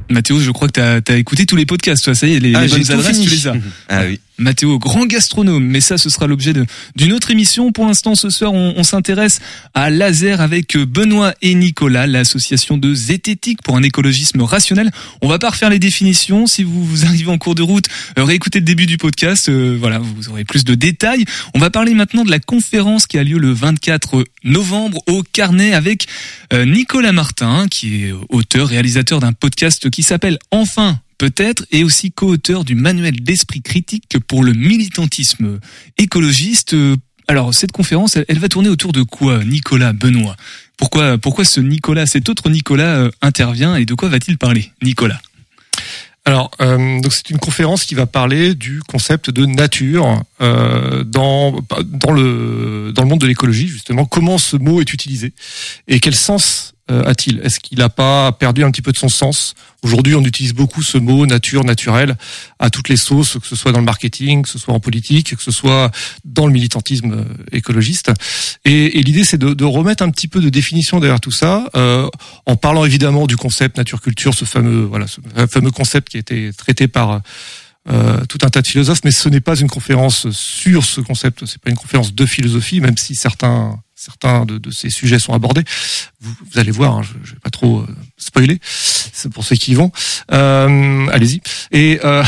[0.09, 2.53] Mathéo, je crois que tu as, écouté tous les podcasts, toi, ça y est, les,
[2.53, 3.55] ah, bonnes adresses, tu les as.
[3.89, 4.19] Ah oui.
[4.37, 6.53] Mathéo, grand gastronome, mais ça, ce sera l'objet
[6.95, 7.71] d'une autre émission.
[7.71, 9.39] Pour l'instant, ce soir, on, s'intéresse
[9.73, 14.91] à laser avec Benoît et Nicolas, l'association de zététique pour un écologisme rationnel.
[15.21, 16.47] On va pas refaire les définitions.
[16.47, 17.85] Si vous, vous arrivez en cours de route,
[18.19, 19.47] euh, réécoutez le début du podcast.
[19.49, 21.25] Euh, voilà, vous aurez plus de détails.
[21.53, 25.73] On va parler maintenant de la conférence qui a lieu le 24 novembre au Carnet
[25.73, 26.07] avec
[26.53, 32.11] euh, Nicolas Martin, qui est auteur, réalisateur d'un podcast qui s'appelle Enfin peut-être, et aussi
[32.11, 35.59] co-auteur du manuel d'esprit critique pour le militantisme
[35.97, 36.75] écologiste.
[37.27, 40.35] Alors, cette conférence, elle, va tourner autour de quoi, Nicolas Benoît?
[40.77, 45.19] Pourquoi, pourquoi ce Nicolas, cet autre Nicolas euh, intervient et de quoi va-t-il parler, Nicolas?
[46.27, 51.61] Alors, euh, donc c'est une conférence qui va parler du concept de nature euh, dans
[51.83, 54.05] dans le dans le monde de l'écologie justement.
[54.05, 55.33] Comment ce mot est utilisé
[55.87, 59.09] et quel sens euh, a-t-il Est-ce qu'il n'a pas perdu un petit peu de son
[59.09, 62.17] sens Aujourd'hui, on utilise beaucoup ce mot nature, naturel,
[62.57, 65.35] à toutes les sauces, que ce soit dans le marketing, que ce soit en politique,
[65.35, 65.91] que ce soit
[66.23, 68.11] dans le militantisme euh, écologiste.
[68.65, 71.69] Et, et l'idée, c'est de, de, remettre un petit peu de définition derrière tout ça,
[71.75, 72.09] euh,
[72.47, 76.51] en parlant évidemment du concept nature-culture, ce fameux voilà, ce fameux concept qui a été
[76.53, 77.21] traité par
[77.87, 81.45] euh, tout un tas de philosophes, mais ce n'est pas une conférence sur ce concept,
[81.45, 85.63] c'est pas une conférence de philosophie, même si certains certains de, ces sujets sont abordés.
[86.21, 87.87] Vous, allez voir, hein, je, je vais pas trop euh,
[88.17, 89.91] spoiler, c'est pour ceux qui y vont.
[90.31, 91.41] Euh, Allez-y.
[91.71, 92.23] Et euh,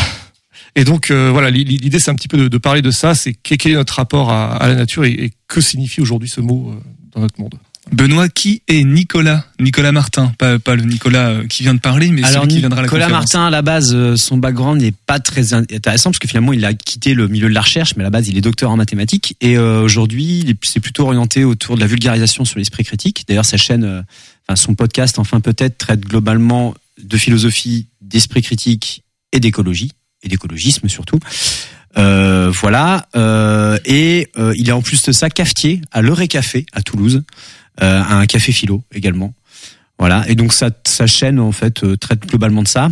[0.86, 3.96] donc voilà, l'idée c'est un petit peu de, parler de ça, c'est quel est notre
[3.96, 6.76] rapport à, la nature et, que signifie aujourd'hui ce mot
[7.12, 7.56] dans notre monde?
[7.92, 9.46] Benoît, qui est Nicolas?
[9.60, 12.80] Nicolas Martin, pas, pas le Nicolas euh, qui vient de parler, mais celui qui viendra
[12.80, 16.20] à la Nicolas Martin, à la base, euh, son background n'est pas très intéressant parce
[16.20, 18.38] que finalement, il a quitté le milieu de la recherche, mais à la base, il
[18.38, 22.60] est docteur en mathématiques et euh, aujourd'hui, c'est plutôt orienté autour de la vulgarisation sur
[22.60, 23.26] l'esprit critique.
[23.28, 24.04] D'ailleurs, sa chaîne,
[24.48, 29.92] enfin son podcast, enfin peut-être, traite globalement de philosophie, d'esprit critique et d'écologie
[30.24, 31.20] et d'écologisme surtout.
[31.98, 33.08] Euh, voilà.
[33.16, 37.24] Euh, et euh, il est en plus de ça cafetier à l'Euré Café à Toulouse
[37.82, 39.34] euh, un café philo également.
[40.00, 40.24] Voilà.
[40.28, 40.72] Et donc sa,
[41.08, 42.90] chaîne en fait euh, traite globalement de ça.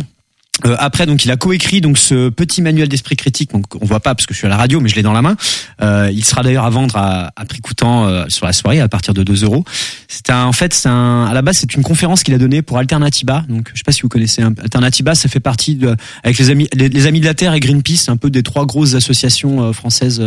[0.64, 3.52] Euh, après, donc, il a coécrit donc ce petit manuel d'esprit critique.
[3.52, 5.12] Donc, on voit pas parce que je suis à la radio, mais je l'ai dans
[5.12, 5.36] la main.
[5.82, 8.88] Euh, il sera d'ailleurs à vendre à, à prix coûtant euh, sur la soirée à
[8.88, 9.64] partir de 2 euros.
[10.08, 13.44] C'est en fait, c'est à la base, c'est une conférence qu'il a donnée pour Alternatiba.
[13.48, 15.14] Donc, je sais pas si vous connaissez Alternatiba.
[15.14, 18.08] Ça fait partie de, avec les amis, les, les amis de la Terre et Greenpeace,
[18.08, 20.22] un peu des trois grosses associations françaises.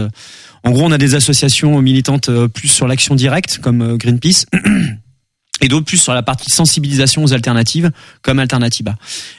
[0.63, 4.45] En gros, on a des associations militantes plus sur l'action directe, comme Greenpeace.
[5.61, 7.91] et d'autres plus sur la partie sensibilisation aux alternatives
[8.21, 8.95] comme Alternatiba.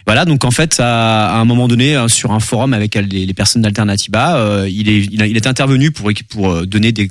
[0.07, 3.63] Voilà, donc en fait, à, un moment donné, euh, sur un forum avec les, personnes
[3.63, 7.09] d'Alternatiba, euh, il, est, il, est intervenu pour, pour euh, donner des,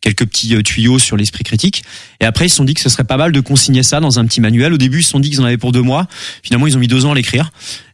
[0.00, 1.82] quelques petits tuyaux sur l'esprit critique.
[2.20, 4.18] Et après, ils se sont dit que ce serait pas mal de consigner ça dans
[4.18, 4.72] un petit manuel.
[4.72, 6.06] Au début, ils se sont dit qu'ils en avaient pour deux mois.
[6.42, 7.52] Finalement, ils ont mis deux ans à l'écrire.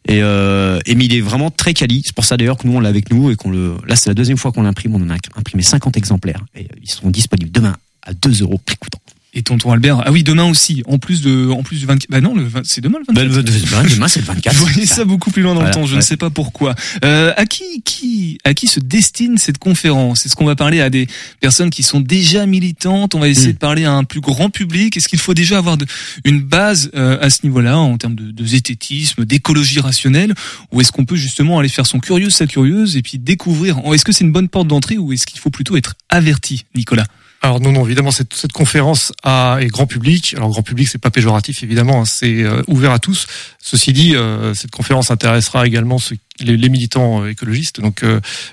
[0.09, 2.03] Et, euh, et mais il est vraiment très quali.
[2.05, 3.77] C'est pour ça d'ailleurs que nous on l'a avec nous et qu'on le.
[3.87, 4.95] Là, c'est la deuxième fois qu'on l'imprime.
[4.95, 9.01] On en a imprimé 50 exemplaires et ils seront disponibles demain à 2 euros coûtant.
[9.37, 12.23] Et tonton Albert, ah oui, demain aussi, en plus de, en plus du 24, bah
[12.23, 13.71] non, le c'est demain le 24.
[13.71, 14.57] Bah, demain, c'est le 24.
[14.57, 16.75] Vous voyez ça beaucoup plus loin dans le temps, je ne sais pas pourquoi.
[17.05, 20.25] Euh, à qui, qui, à qui se destine cette conférence?
[20.25, 21.07] Est-ce qu'on va parler à des
[21.39, 23.15] personnes qui sont déjà militantes?
[23.15, 23.53] On va essayer mm.
[23.53, 24.97] de parler à un plus grand public.
[24.97, 25.85] Est-ce qu'il faut déjà avoir de,
[26.25, 30.33] une base euh, à ce niveau-là en termes de, de zététisme, d'écologie rationnelle,
[30.73, 33.83] ou est-ce qu'on peut justement aller faire son curieux, sa curieuse, et puis découvrir?
[33.93, 37.05] Est-ce que c'est une bonne porte d'entrée, ou est-ce qu'il faut plutôt être averti, Nicolas?
[37.43, 40.35] Alors non, non, évidemment, cette, cette conférence a, est grand public.
[40.37, 43.27] Alors grand public, c'est pas péjoratif, évidemment, hein, c'est euh, ouvert à tous.
[43.59, 45.99] Ceci dit, euh, cette conférence intéressera également
[46.41, 47.81] les, les, militants euh, écologistes.
[47.81, 48.05] Donc,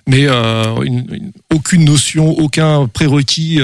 [0.08, 3.62] mais une, aucune notion, aucun prérequis,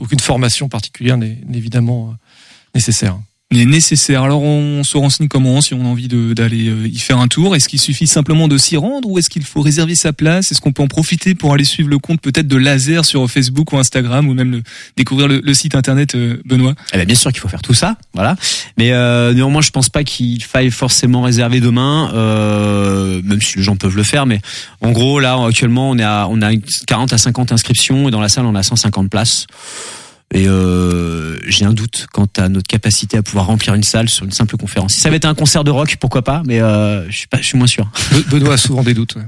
[0.00, 2.14] aucune formation particulière n'est évidemment
[2.74, 3.18] nécessaire
[3.58, 4.22] est nécessaire.
[4.22, 7.56] Alors on se renseigne comment si on a envie d'aller euh, y faire un tour
[7.56, 10.50] Est-ce qu'il suffit simplement de s'y rendre ou est-ce qu'il faut réserver sa place?
[10.52, 13.72] Est-ce qu'on peut en profiter pour aller suivre le compte peut-être de Laser sur Facebook
[13.72, 14.62] ou Instagram ou même le,
[14.96, 16.74] découvrir le, site internet euh, Benoît?
[16.92, 18.36] Eh bien, bien sûr qu'il faut faire tout ça, voilà.
[18.78, 23.62] Mais euh, néanmoins, je pense pas qu'il faille forcément réserver demain, euh, même si les
[23.62, 24.26] gens peuvent le faire.
[24.26, 24.40] Mais
[24.80, 26.50] en gros, là actuellement, on est à on a
[26.86, 29.46] 40 à 50 inscriptions et dans la salle, on a 150 places.
[30.34, 34.24] Et euh, j'ai un doute quant à notre capacité à pouvoir remplir une salle sur
[34.24, 34.94] une simple conférence.
[34.94, 37.36] Si ça avait été un concert de rock, pourquoi pas Mais euh, je suis pas,
[37.38, 37.86] je suis moins sûr.
[38.30, 39.16] Benoît a souvent des doutes.
[39.16, 39.22] Ouais.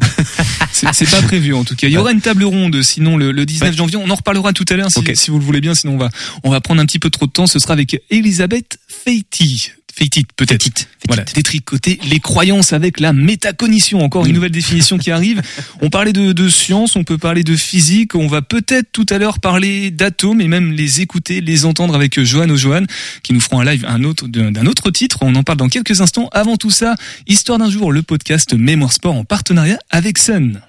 [0.72, 1.88] c'est pas prévu en tout cas.
[1.88, 3.98] Il y aura une table ronde, sinon le, le 19 janvier.
[3.98, 5.74] On en reparlera tout à l'heure si, si, vous le voulez bien.
[5.74, 6.08] Sinon on va
[6.42, 7.46] on va prendre un petit peu trop de temps.
[7.46, 10.88] Ce sera avec Elisabeth Feiti Fétite, peut-être.
[11.06, 14.00] Voilà, détricoter les croyances avec la métacognition.
[14.02, 15.40] Encore une nouvelle définition qui arrive.
[15.82, 19.18] On parlait de, de science, on peut parler de physique, on va peut-être tout à
[19.18, 22.84] l'heure parler d'atomes et même les écouter, les entendre avec Johan ou Johan,
[23.22, 25.18] qui nous feront un live un autre, d'un autre titre.
[25.20, 26.28] On en parle dans quelques instants.
[26.32, 26.96] Avant tout ça,
[27.28, 30.60] Histoire d'un jour, le podcast Mémoire Sport en partenariat avec Sun.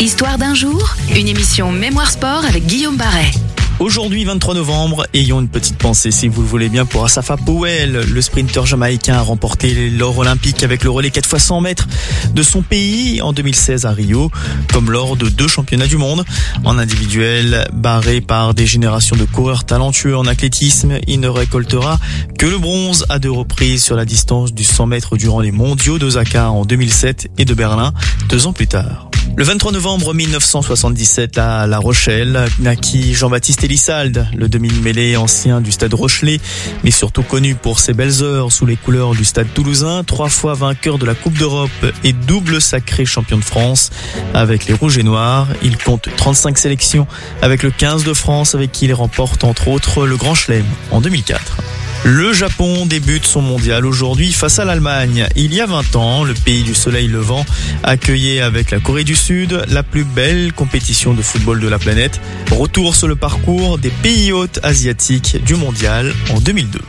[0.00, 3.32] Histoire d'un jour, une émission Mémoire Sport avec Guillaume Barret.
[3.80, 7.92] Aujourd'hui, 23 novembre, ayons une petite pensée, si vous le voulez bien, pour Asafa Powell.
[7.92, 11.86] Le sprinter jamaïcain a remporté l'or olympique avec le relais 4 x 100 mètres
[12.34, 14.32] de son pays en 2016 à Rio,
[14.72, 16.24] comme lors de deux championnats du monde.
[16.64, 22.00] En individuel, barré par des générations de coureurs talentueux en athlétisme, il ne récoltera
[22.36, 26.00] que le bronze à deux reprises sur la distance du 100 mètres durant les mondiaux
[26.00, 27.92] d'Osaka en 2007 et de Berlin
[28.28, 29.08] deux ans plus tard.
[29.36, 35.92] Le 23 novembre 1977 à La Rochelle, naquit Jean-Baptiste Elissalde, le demi-mêlée ancien du stade
[35.92, 36.40] Rochelet,
[36.84, 40.54] mais surtout connu pour ses belles heures sous les couleurs du stade toulousain, trois fois
[40.54, 41.70] vainqueur de la Coupe d'Europe
[42.02, 43.90] et double sacré champion de France
[44.32, 45.48] avec les Rouges et Noirs.
[45.62, 47.06] Il compte 35 sélections
[47.42, 51.02] avec le 15 de France avec qui il remporte entre autres le Grand Chelem en
[51.02, 51.58] 2004.
[52.04, 55.26] Le Japon débute son mondial aujourd'hui face à l'Allemagne.
[55.36, 57.44] Il y a 20 ans, le pays du soleil levant
[57.82, 62.20] accueillait avec la Corée du Sud la plus belle compétition de football de la planète.
[62.50, 66.80] Retour sur le parcours des pays hôtes asiatiques du mondial en 2002.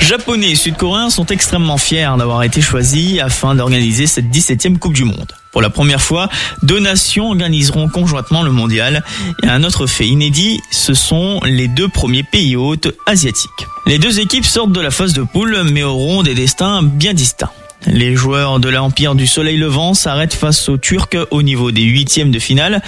[0.00, 5.04] Japonais et Sud-Coréens sont extrêmement fiers d'avoir été choisis afin d'organiser cette 17e Coupe du
[5.04, 5.32] Monde.
[5.52, 6.28] Pour la première fois,
[6.62, 9.04] deux nations organiseront conjointement le mondial.
[9.42, 13.50] Et un autre fait inédit, ce sont les deux premiers pays hôtes asiatiques.
[13.86, 17.52] Les deux équipes sortent de la phase de poule mais auront des destins bien distincts.
[17.86, 22.30] Les joueurs de l'Empire du Soleil Levant s'arrêtent face aux Turcs au niveau des huitièmes
[22.30, 22.82] de finale.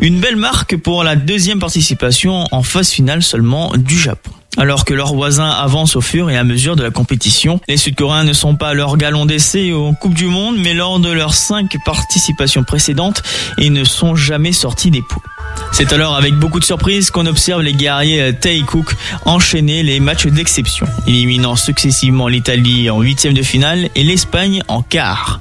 [0.00, 4.30] Une belle marque pour la deuxième participation en phase finale seulement du Japon.
[4.56, 8.24] Alors que leurs voisins avancent au fur et à mesure de la compétition, les Sud-Coréens
[8.24, 11.34] ne sont pas à leur galon d'essai aux Coupes du Monde, mais lors de leurs
[11.34, 13.22] cinq participations précédentes,
[13.58, 15.37] ils ne sont jamais sortis des poules.
[15.72, 20.26] C'est alors avec beaucoup de surprise qu'on observe les guerriers Tay Cook enchaîner les matchs
[20.26, 25.40] d'exception, éliminant successivement l'Italie en huitième de finale et l'Espagne en quart.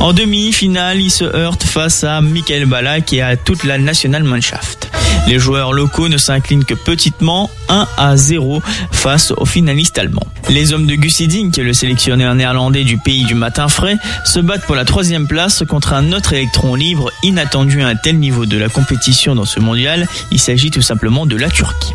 [0.00, 4.90] En demi-finale, ils se heurtent face à Michael Ballack et à toute la National Mannschaft.
[5.26, 10.26] Les joueurs locaux ne s'inclinent que petitement 1 à 0 face aux finalistes allemands.
[10.48, 14.64] Les hommes de Gus Hiddink, le sélectionneur néerlandais du pays du matin frais, se battent
[14.66, 18.56] pour la troisième place contre un autre électron libre inattendu à un tel niveau de
[18.56, 20.06] la compétition ce mondial.
[20.30, 21.92] Il s'agit tout simplement de la Turquie.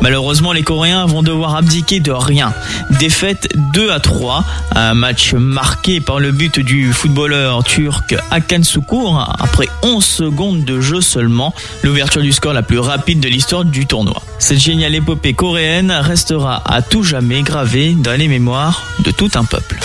[0.00, 2.52] Malheureusement, les Coréens vont devoir abdiquer de rien.
[2.98, 9.34] Défaite 2 à 3, un match marqué par le but du footballeur turc Hakan Sukur
[9.38, 13.86] après 11 secondes de jeu seulement, l'ouverture du score la plus rapide de l'histoire du
[13.86, 14.22] tournoi.
[14.38, 19.44] Cette géniale épopée coréenne restera à tout jamais gravée dans les mémoires de tout un
[19.44, 19.78] peuple.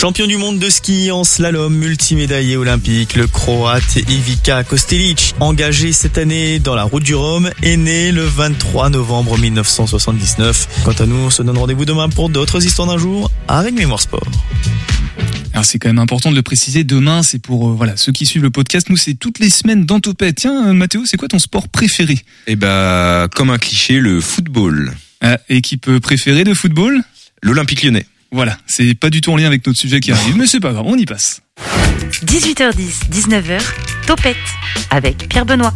[0.00, 6.16] Champion du monde de ski en slalom, multimédaillé olympique, le croate Ivica Kostelic, engagé cette
[6.16, 10.84] année dans la route du Rhum, est né le 23 novembre 1979.
[10.86, 14.00] Quant à nous, on se donne rendez-vous demain pour d'autres histoires d'un jour avec Mémoire
[14.00, 14.26] Sport.
[15.52, 16.82] Alors c'est quand même important de le préciser.
[16.82, 18.88] Demain, c'est pour euh, voilà ceux qui suivent le podcast.
[18.88, 20.32] Nous, c'est toutes les semaines dans Topet.
[20.32, 22.18] Tiens, euh, Mathéo, c'est quoi ton sport préféré?
[22.46, 24.94] Eh ben, comme un cliché, le football.
[25.20, 27.02] Ah, équipe préférée de football?
[27.42, 28.06] L'Olympique Lyonnais.
[28.32, 30.72] Voilà, c'est pas du tout en lien avec notre sujet qui arrive, mais c'est pas
[30.72, 31.42] grave, on y passe.
[32.24, 33.60] 18h10, 19h,
[34.06, 34.36] Topette
[34.90, 35.74] avec Pierre Benoît.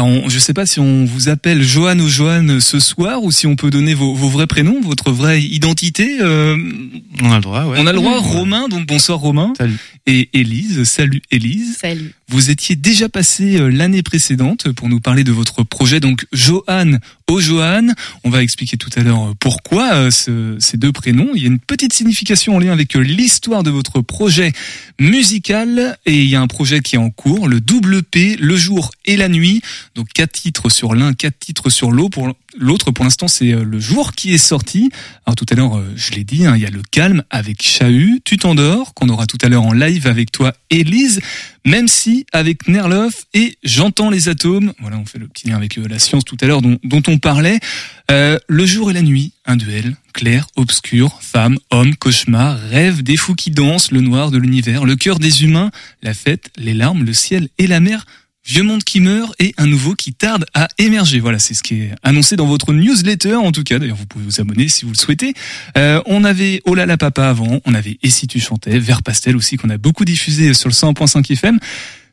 [0.00, 3.46] Alors, je sais pas si on vous appelle Johan ou Johan ce soir ou si
[3.46, 6.22] on peut donner vos, vrais prénoms, votre vraie identité.
[6.22, 6.56] Euh,
[7.20, 7.76] on a le droit, ouais.
[7.78, 8.18] On a le droit.
[8.18, 9.52] Romain, donc bonsoir Romain.
[9.58, 9.76] Salut.
[10.06, 11.76] Et Élise, salut Élise.
[11.78, 12.14] Salut.
[12.28, 16.92] Vous étiez déjà passé euh, l'année précédente pour nous parler de votre projet, donc Johan
[17.28, 17.88] au Johan.
[18.24, 21.28] On va expliquer tout à l'heure euh, pourquoi ces deux prénoms.
[21.34, 24.52] Il y a une petite signification en lien avec l'histoire de votre projet
[24.98, 28.56] musical et il y a un projet qui est en cours, le double P, le
[28.56, 29.60] jour et la nuit,
[29.94, 32.10] Donc quatre titres sur l'un, quatre titres sur l'autre.
[32.10, 34.90] Pour l'autre, pour l'instant, c'est euh, le jour qui est sorti.
[35.26, 37.62] Alors tout à l'heure, euh, je l'ai dit, hein, il y a le calme avec
[37.62, 41.20] Chahut, Tu t'endors, qu'on aura tout à l'heure en live avec toi, Élise.
[41.66, 44.72] Même si avec Nerloff et J'entends les atomes.
[44.80, 47.18] Voilà, on fait le petit lien avec la science tout à l'heure dont, dont on
[47.18, 47.60] parlait.
[48.08, 53.34] le jour et la nuit, un duel, clair, obscur, femme, homme, cauchemar, rêve, des fous
[53.34, 55.70] qui dansent, le noir de l'univers, le cœur des humains,
[56.02, 58.06] la fête, les larmes, le ciel et la mer,
[58.44, 61.20] vieux monde qui meurt et un nouveau qui tarde à émerger.
[61.20, 63.78] Voilà, c'est ce qui est annoncé dans votre newsletter, en tout cas.
[63.78, 65.34] D'ailleurs, vous pouvez vous abonner si vous le souhaitez.
[65.76, 69.02] Euh, on avait Oh là la papa avant, on avait Et si tu chantais, Vert
[69.02, 71.58] pastel aussi qu'on a beaucoup diffusé sur le 100.5 FM.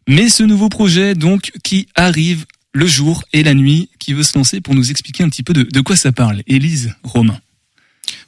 [0.07, 4.37] Mais ce nouveau projet, donc, qui arrive le jour et la nuit, qui veut se
[4.37, 6.43] lancer pour nous expliquer un petit peu de, de quoi ça parle.
[6.47, 7.39] Élise Romain.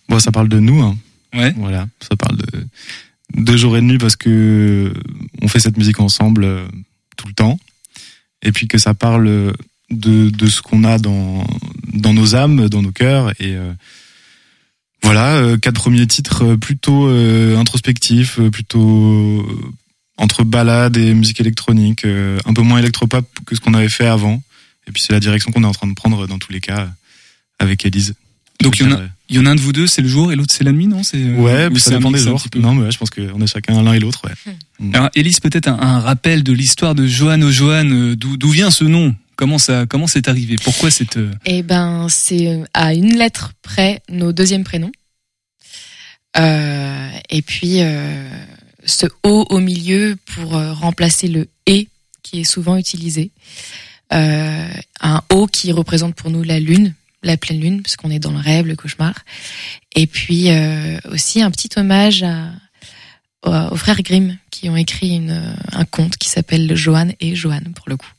[0.10, 0.82] Bon, ça parle de nous.
[0.82, 0.98] Hein.
[1.34, 1.54] Ouais.
[1.58, 2.66] Voilà, ça parle de,
[3.36, 4.92] de jour et de nuit parce que
[5.42, 6.68] on fait cette musique ensemble euh,
[7.16, 7.60] tout le temps.
[8.42, 9.54] Et puis que ça parle
[9.92, 11.46] de, de ce qu'on a dans,
[11.94, 13.32] dans nos âmes, dans nos cœurs.
[13.40, 13.74] Et euh,
[15.04, 19.46] voilà, euh, quatre premiers titres plutôt introspectifs, plutôt
[20.18, 24.42] entre balade et musique électronique, un peu moins électropop que ce qu'on avait fait avant.
[24.88, 26.90] Et puis c'est la direction qu'on est en train de prendre dans tous les cas
[27.60, 28.16] avec Elise.
[28.62, 30.08] Donc il y en a, il y en a un de vous deux, c'est le
[30.08, 31.04] jour et l'autre c'est la nuit, non?
[31.04, 32.44] C'est euh, ouais, ça dépend des jours.
[32.56, 34.22] Non, mais ouais, je pense qu'on est chacun l'un et l'autre.
[34.26, 34.54] Ouais.
[34.80, 34.96] Hmm.
[34.96, 37.90] Alors, Élise, peut-être un, rappel de l'histoire de Johan au Johan.
[37.90, 39.16] Euh, d'où vient ce nom?
[39.36, 40.56] Comment ça Comment c'est arrivé?
[40.62, 44.92] Pourquoi cette euh, Eh ben, c'est à une lettre près nos deuxièmes prénoms.
[46.38, 47.80] Euh, et puis
[48.86, 51.86] ce O au milieu pour remplacer le E
[52.24, 53.32] qui est souvent utilisé.
[54.12, 56.94] un O qui représente pour nous la lune
[57.24, 59.14] la pleine lune, parce qu'on est dans le rêve, le cauchemar.
[59.96, 62.52] Et puis euh, aussi un petit hommage à,
[63.44, 67.90] aux frères Grimm qui ont écrit une, un conte qui s'appelle Johan et Johan pour
[67.90, 68.12] le coup.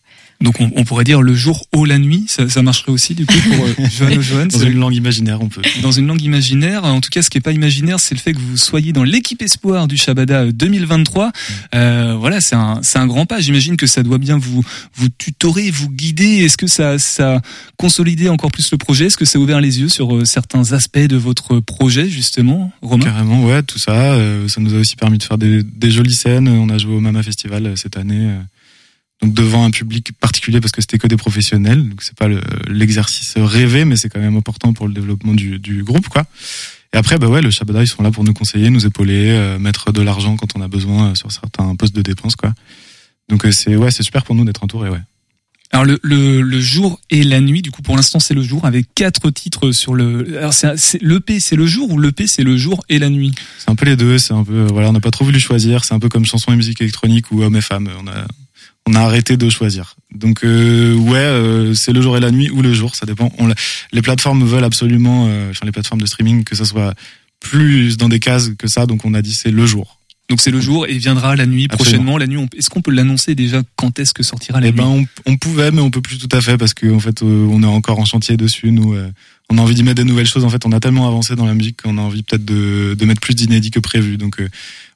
[0.43, 3.27] Donc on, on, pourrait dire le jour ou la nuit, ça, ça marcherait aussi du
[3.27, 4.47] coup pour euh, Johan Johan.
[4.47, 5.61] Dans une langue imaginaire, on peut.
[5.83, 6.85] Dans une langue imaginaire.
[6.85, 9.05] En tout cas, ce qui est pas imaginaire, c'est le fait que vous soyez dans
[9.05, 11.27] l'équipe espoir du Shabada 2023.
[11.75, 13.41] Euh, euh, voilà, c'est un, c'est un grand pas.
[13.41, 14.63] J'imagine que ça doit bien vous,
[14.95, 16.39] vous tutorer, vous guider.
[16.39, 17.43] Est-ce que ça, ça
[17.77, 19.07] consolidé encore plus le projet?
[19.07, 22.73] Est-ce que ça a ouvert les yeux sur euh, certains aspects de votre projet justement,
[22.81, 23.05] Romain?
[23.05, 24.17] Carrément, ouais, tout ça.
[24.49, 26.49] ça nous a aussi permis de faire des, des jolies scènes.
[26.49, 28.31] On a joué au Mama Festival cette année
[29.23, 31.89] donc devant un public particulier parce que c'était que des professionnels.
[31.89, 32.29] Donc c'est pas
[32.69, 36.25] l'exercice rêvé, mais c'est quand même important pour le développement du, du, groupe, quoi.
[36.93, 39.59] Et après, bah ouais, le Shabada, ils sont là pour nous conseiller, nous épauler, euh,
[39.59, 42.53] mettre de l'argent quand on a besoin euh, sur certains postes de dépenses, quoi.
[43.29, 45.01] Donc euh, c'est ouais, c'est super pour nous d'être entourés, ouais.
[45.73, 48.65] Alors le, le, le, jour et la nuit, du coup pour l'instant c'est le jour
[48.65, 50.37] avec quatre titres sur le.
[50.37, 53.33] Alors c'est l'EP c'est le jour ou l'EP c'est le jour et la nuit?
[53.57, 55.85] C'est un peu les deux, c'est un peu voilà on n'a pas trop voulu choisir,
[55.85, 57.89] c'est un peu comme chanson et musique électronique ou hommes et femmes.
[58.03, 58.27] On a
[58.87, 59.95] on a arrêté de choisir.
[60.13, 63.31] Donc euh, ouais, euh, c'est le jour et la nuit ou le jour, ça dépend.
[63.39, 63.53] On,
[63.93, 66.95] les plateformes veulent absolument, euh, enfin les plateformes de streaming, que ça soit
[67.39, 68.87] plus dans des cases que ça.
[68.87, 69.99] Donc on a dit c'est le jour.
[70.29, 72.17] Donc c'est le jour et viendra la nuit prochainement.
[72.17, 74.85] La nuit, est-ce qu'on peut l'annoncer déjà quand est-ce que sortira la eh nuit ben
[74.87, 77.63] on, on, pouvait, mais on peut plus tout à fait parce qu'en en fait on
[77.63, 78.71] est encore en chantier dessus.
[78.71, 78.97] Nous,
[79.51, 80.45] on a envie d'y mettre des nouvelles choses.
[80.45, 83.05] En fait, on a tellement avancé dans la musique qu'on a envie peut-être de, de
[83.05, 84.19] mettre plus d'inédits que prévu.
[84.19, 84.41] Donc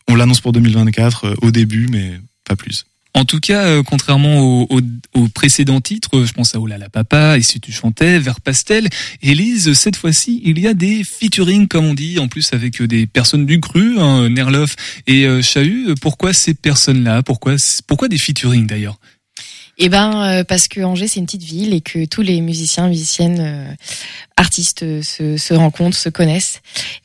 [0.07, 2.87] on l'annonce pour 2024 au début, mais pas plus.
[3.15, 4.81] En tout cas, euh, contrairement aux au,
[5.15, 8.41] au précédents titres, je pense à Oh là là papa, et si tu chantais, Vers
[8.41, 8.89] pastel,
[9.23, 13.07] Élise, cette fois-ci, il y a des featuring, comme on dit, en plus avec des
[13.07, 14.75] personnes du cru, hein, Nerloff
[15.07, 15.95] et euh, Chahut.
[16.01, 17.23] Pourquoi ces personnes-là?
[17.23, 17.55] Pourquoi
[17.87, 18.99] pourquoi des featuring d'ailleurs?
[19.77, 22.89] Eh ben euh, parce que Angers c'est une petite ville et que tous les musiciens,
[22.89, 23.75] musiciennes, euh,
[24.37, 26.61] artistes euh, se, se, rencontrent, se connaissent.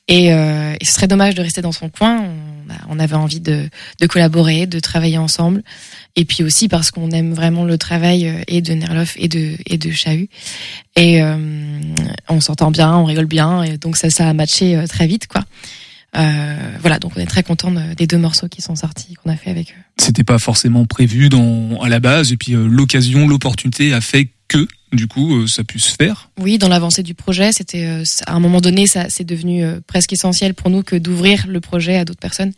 [0.08, 2.26] Et, et, ce serait dommage de rester dans son coin.
[2.70, 3.70] Bah, on avait envie de,
[4.08, 5.64] collaborer, de travailler ensemble.
[6.16, 9.78] Et puis aussi parce qu'on aime vraiment le travail et de Nerloff et de et
[9.78, 10.30] de Chahut.
[10.96, 11.22] Et
[12.30, 13.64] on s'entend bien, on rigole bien.
[13.64, 15.44] Et donc ça ça a matché très vite quoi.
[16.18, 19.36] Euh, voilà, donc on est très content des deux morceaux qui sont sortis, qu'on a
[19.36, 19.82] fait avec eux.
[19.98, 24.30] C'était pas forcément prévu dans, à la base, et puis euh, l'occasion, l'opportunité a fait
[24.48, 26.30] que, du coup, euh, ça puisse se faire.
[26.40, 30.54] Oui, dans l'avancée du projet, c'était à un moment donné, ça c'est devenu presque essentiel
[30.54, 32.54] pour nous que d'ouvrir le projet à d'autres personnes.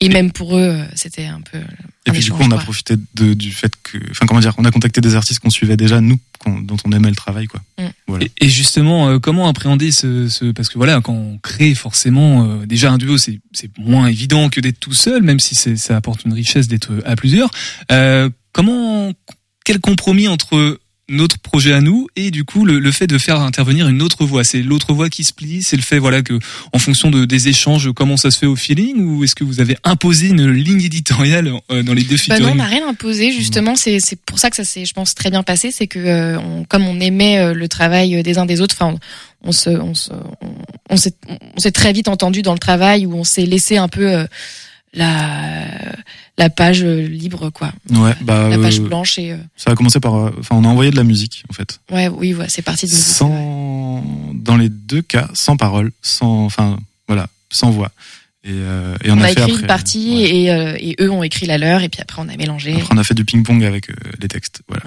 [0.00, 1.58] Et même pour eux, euh, c'était un peu.
[2.04, 4.64] Et puis du coup, on a profité de, du fait que, enfin comment dire, on
[4.66, 7.62] a contacté des artistes qu'on suivait déjà, nous, dont on aimait le travail, quoi.
[7.78, 7.84] Mm.
[8.06, 8.26] Voilà.
[8.38, 12.66] Et, justement, euh, comment appréhender ce, ce, parce que voilà, quand on crée forcément euh,
[12.66, 16.26] déjà un duo, c'est c'est moins évident que d'être tout seul, même si ça apporte
[16.26, 17.50] une richesse d'être à plusieurs.
[18.52, 19.12] comment
[19.64, 20.78] quel compromis entre
[21.08, 24.24] notre projet à nous et du coup le, le fait de faire intervenir une autre
[24.26, 26.36] voix, c'est l'autre voix qui se plie, c'est le fait voilà que
[26.72, 29.60] en fonction de des échanges comment ça se fait au feeling ou est-ce que vous
[29.60, 33.30] avez imposé une ligne éditoriale euh, dans les deux Bah non, on n'a rien imposé
[33.30, 33.76] justement.
[33.76, 35.70] C'est c'est pour ça que ça s'est, je pense, très bien passé.
[35.70, 38.96] C'est que euh, on- comme on aimait euh, le travail des uns des autres, enfin,
[39.44, 40.54] on, on se, on se, on,
[40.90, 43.88] on s'est, on s'est très vite entendu dans le travail où on s'est laissé un
[43.88, 44.26] peu euh,
[44.96, 45.66] la
[46.38, 47.72] la page euh, libre quoi.
[47.90, 48.48] Ouais, bah.
[48.48, 50.14] La page euh, blanche et euh, Ça a commencé par.
[50.14, 51.80] Enfin, on a envoyé de la musique, en fait.
[51.90, 53.04] ouais, oui, voilà, c'est parti de musique.
[53.06, 54.02] Sans.
[54.34, 56.44] Dans les deux cas, sans parole, sans.
[56.44, 57.90] Enfin, voilà, sans voix.
[58.46, 59.60] Et, euh, et on, On, a, fait écrit après.
[59.60, 62.36] une partie et, euh, et eux ont écrit la leur et puis après on a
[62.36, 62.74] mélangé.
[62.74, 64.62] Après, on a fait du ping-pong avec euh, les textes.
[64.68, 64.84] Voilà.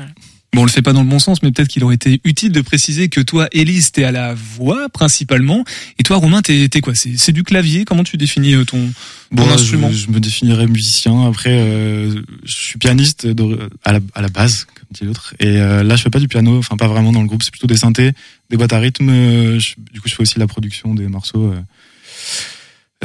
[0.52, 2.52] Bon, on le fait pas dans le bon sens, mais peut-être qu'il aurait été utile
[2.52, 5.64] de préciser que toi, Élise, t'es à la voix principalement,
[6.00, 6.95] et toi, Romain, t'es t'es quoi?
[6.95, 7.86] C'est c'est du clavier?
[7.86, 8.93] Comment tu définis euh, ton, ton
[9.32, 9.91] Bon, instrument?
[9.91, 11.28] je, je me définirais musicien.
[11.28, 15.36] Après, euh, je suis pianiste de- à, la, à la base, comme dit l'autre.
[15.39, 17.43] Et euh, là, je fais pas du piano, enfin pas vraiment dans le groupe.
[17.43, 18.14] C'est plutôt des synthés,
[18.50, 19.10] des boîtes à rythme.
[19.10, 21.54] euh, je- du coup, je fais aussi la production des morceaux.
[21.54, 21.62] euh.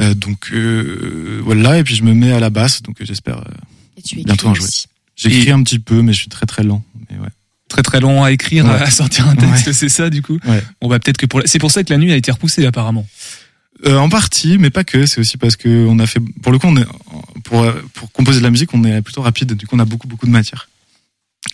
[0.01, 1.77] Euh, donc euh, voilà.
[1.77, 2.81] Et puis je me mets à la basse.
[2.81, 3.51] Donc j'espère euh,
[3.97, 4.65] Et tu bientôt en jouer.
[4.65, 4.87] aussi.
[5.15, 6.83] J'écris un petit peu, mais je suis très très lent.
[7.09, 7.29] Mais ouais.
[7.69, 8.71] Très très long à écrire, Ouais.
[8.81, 10.37] à sortir un texte, c'est ça du coup.
[10.47, 10.61] Ouais.
[10.81, 12.65] On va peut-être que pour la- c'est pour ça que la nuit a été repoussée
[12.65, 13.05] apparemment.
[13.85, 15.05] Euh, en partie, mais pas que.
[15.05, 16.85] C'est aussi parce que on a fait, pour le coup, on est,
[17.43, 19.53] pour pour composer de la musique, on est plutôt rapide.
[19.53, 20.69] Du coup, on a beaucoup beaucoup de matière.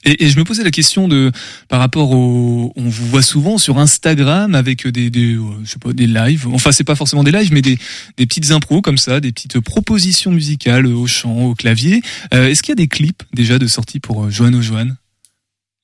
[0.03, 1.31] Et, et je me posais la question de
[1.67, 5.79] par rapport au, on vous voit souvent sur Instagram avec des, des euh, je sais
[5.79, 6.47] pas des lives.
[6.47, 7.77] Enfin, c'est pas forcément des lives, mais des
[8.17, 12.01] des petites impros comme ça, des petites propositions musicales au chant, au clavier.
[12.33, 14.97] Euh, Est-ce qu'il y a des clips déjà de sortie pour euh, Joanne au Joanne,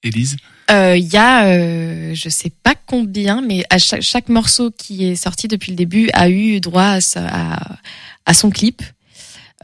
[0.01, 0.38] Élise?
[0.72, 5.05] Euh, Il y a, euh, je sais pas combien, mais à chaque, chaque morceau qui
[5.05, 7.78] est sorti depuis le début a eu droit à, à,
[8.26, 8.82] à son clip.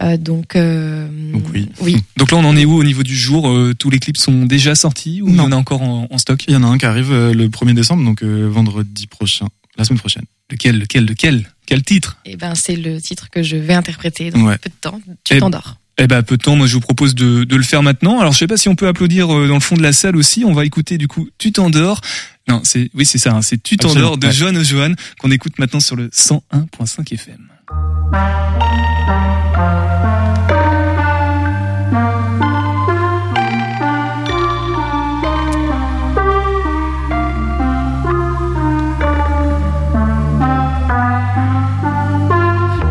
[0.01, 1.07] Euh, donc, euh,
[1.53, 1.69] oui.
[1.81, 1.97] oui.
[2.17, 4.45] Donc là, on en est où au niveau du jour Euh, Tous les clips sont
[4.45, 6.43] déjà sortis ou il y en a encore en, en stock?
[6.47, 9.47] Il y en a un qui arrive euh, le 1er décembre, donc euh, vendredi prochain,
[9.77, 10.23] la semaine prochaine.
[10.51, 11.47] Lequel, lequel, lequel?
[11.67, 12.17] Quel titre?
[12.25, 14.57] Et ben, c'est le titre que je vais interpréter dans Ouais.
[14.57, 14.99] peu de temps.
[15.23, 15.77] Tu Eh- t'endors.
[15.99, 18.19] Eh ben, peu de temps, moi je vous propose de, de le faire maintenant.
[18.19, 20.43] Alors je sais pas si on peut applaudir dans le fond de la salle aussi.
[20.43, 22.01] On va écouter du coup Tu t'endors.
[22.47, 24.33] Non, c'est oui c'est ça, hein, c'est Tu t'endors de ouais.
[24.33, 27.47] Joanne au Joanne qu'on écoute maintenant sur le 101.5 FM.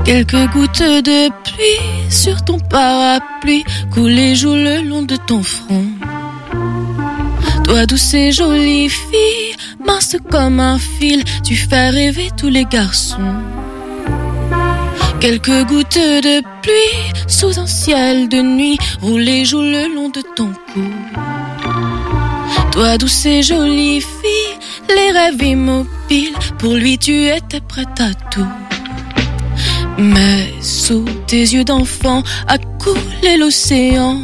[0.05, 5.87] Quelques gouttes de pluie sur ton parapluie coulent et jouent le long de ton front.
[7.65, 9.57] Toi douce et jolie fille,
[9.87, 13.17] mince comme un fil, tu fais rêver tous les garçons.
[15.23, 20.21] Quelques gouttes de pluie sous un ciel de nuit roulent et jouent le long de
[20.35, 20.83] ton cou.
[22.73, 24.59] Toi douce et jolie fille,
[24.89, 28.53] les rêves immobiles, pour lui tu étais prête à tout.
[29.97, 34.19] Mais sous tes yeux d'enfant a coulé l'océan.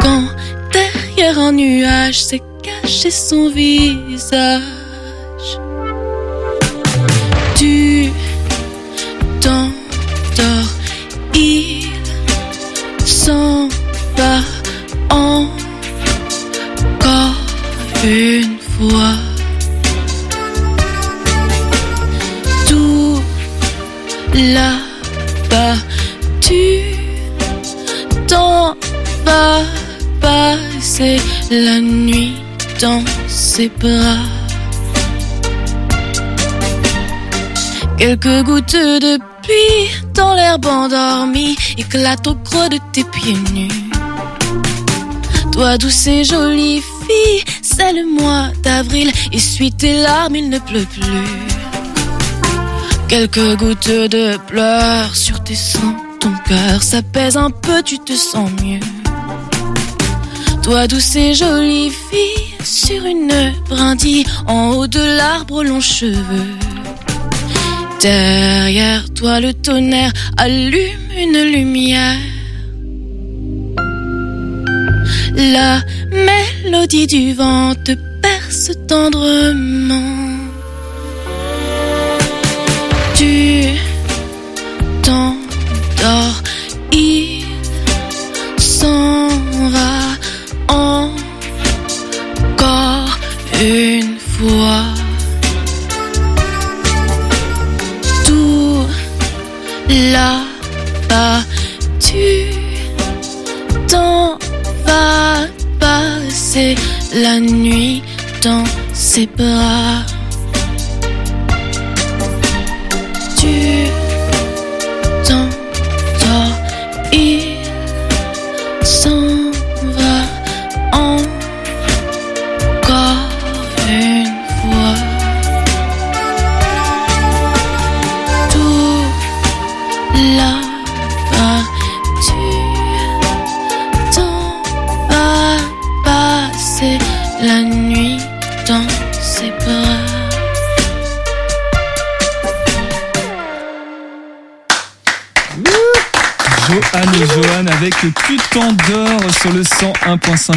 [0.00, 0.24] Quand
[0.72, 4.60] derrière un nuage s'est caché son visage,
[7.64, 8.10] tu
[9.40, 10.70] t'endors,
[11.34, 11.88] il
[13.06, 13.68] s'en
[14.16, 14.36] va
[15.10, 17.36] encore
[18.04, 19.16] une fois.
[22.68, 23.22] tout
[24.34, 25.76] là-bas.
[26.40, 26.96] Tu
[28.26, 28.76] t'en
[29.24, 29.62] vas
[30.20, 31.16] passer
[31.50, 32.34] la nuit
[32.80, 34.33] dans ses bras.
[38.06, 43.70] Quelques gouttes de pluie dans l'herbe endormie éclatent au creux de tes pieds nus.
[45.52, 50.84] Toi douce et jolie fille, c'est le mois d'avril, essuie tes larmes, il ne pleut
[50.84, 51.24] plus.
[53.08, 58.50] Quelques gouttes de pleurs sur tes seins, ton cœur s'apaise un peu, tu te sens
[58.62, 58.80] mieux.
[60.62, 66.63] Toi douce et jolie fille, sur une brindille, en haut de l'arbre longs cheveux.
[68.04, 72.18] Derrière toi le tonnerre allume une lumière.
[75.34, 75.80] La
[76.12, 80.36] mélodie du vent te berce tendrement.
[83.16, 83.63] Tu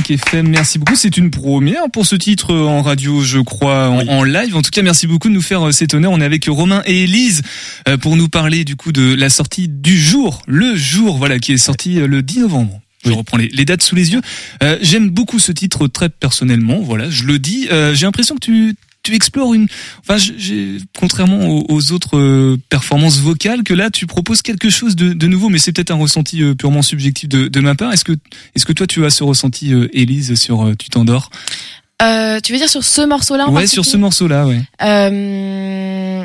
[0.08, 0.47] 101.5 FM.
[0.49, 0.95] Merci beaucoup.
[0.95, 4.55] C'est une première pour ce titre en radio, je crois, en, en live.
[4.55, 6.12] En tout cas, merci beaucoup de nous faire euh, cet honneur.
[6.12, 7.41] On est avec Romain et Élise
[7.88, 11.53] euh, pour nous parler du coup de la sortie du jour, le jour, voilà, qui
[11.53, 12.80] est sorti euh, le 10 novembre.
[13.05, 14.22] Je reprends les, les dates sous les yeux.
[14.64, 16.80] Euh, J'aime beaucoup ce titre très personnellement.
[16.82, 17.68] Voilà, je le dis.
[17.72, 18.76] Euh, J'ai l'impression que tu
[19.08, 19.68] tu explores une.
[20.01, 24.97] Enfin, j'ai contrairement aux, aux autres euh, performances vocales, que là tu proposes quelque chose
[24.97, 27.93] de, de nouveau, mais c'est peut-être un ressenti euh, purement subjectif de, de ma part.
[27.93, 28.12] Est-ce que
[28.55, 31.30] est-ce que toi tu as ce ressenti, euh, Élise, sur Tu t'endors?
[32.01, 34.62] Euh, tu veux dire sur ce morceau-là Ouais, sur ce morceau-là, ouais.
[34.84, 36.24] Euh,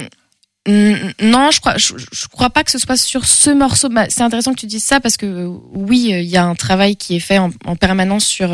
[0.66, 3.88] non, je crois, je, je crois pas que ce soit sur ce morceau.
[3.88, 6.96] Bah, c'est intéressant que tu dises ça parce que oui, il y a un travail
[6.96, 8.52] qui est fait en, en permanence sur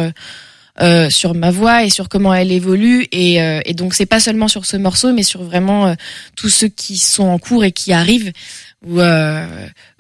[0.81, 4.21] euh, sur ma voix et sur comment elle évolue et, euh, et donc c'est pas
[4.21, 5.95] seulement sur ce morceau, mais sur vraiment euh,
[6.37, 8.33] tous ceux qui sont en cours et qui arrivent.
[8.87, 9.45] Ou euh,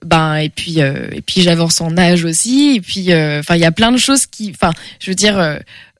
[0.06, 3.60] ben et puis euh, et puis j'avance en âge aussi et puis euh, enfin il
[3.60, 5.56] y a plein de choses qui enfin je veux dire euh,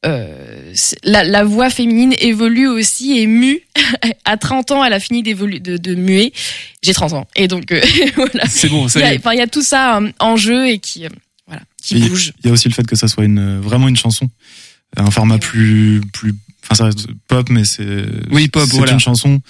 [0.07, 0.73] euh,
[1.03, 3.63] la, la voix féminine évolue aussi et mue.
[4.25, 6.33] à 30 ans, elle a fini d'évoluer, de, de muer.
[6.85, 7.27] J'ai 30 ans.
[7.35, 7.81] Et donc, euh,
[8.15, 8.47] voilà.
[8.47, 9.19] C'est bon, ça Il y y a- est.
[9.19, 11.09] Enfin, il y a tout ça en jeu et qui, euh,
[11.49, 12.33] voilà, qui Il y a- bouge.
[12.45, 14.29] Il y a aussi le fait que ça soit une vraiment une chanson,
[14.97, 16.35] un format plus plus.
[16.65, 18.93] Enfin, ça reste pop, mais c'est Oui, pop, c'est voilà.
[18.93, 19.41] une chanson.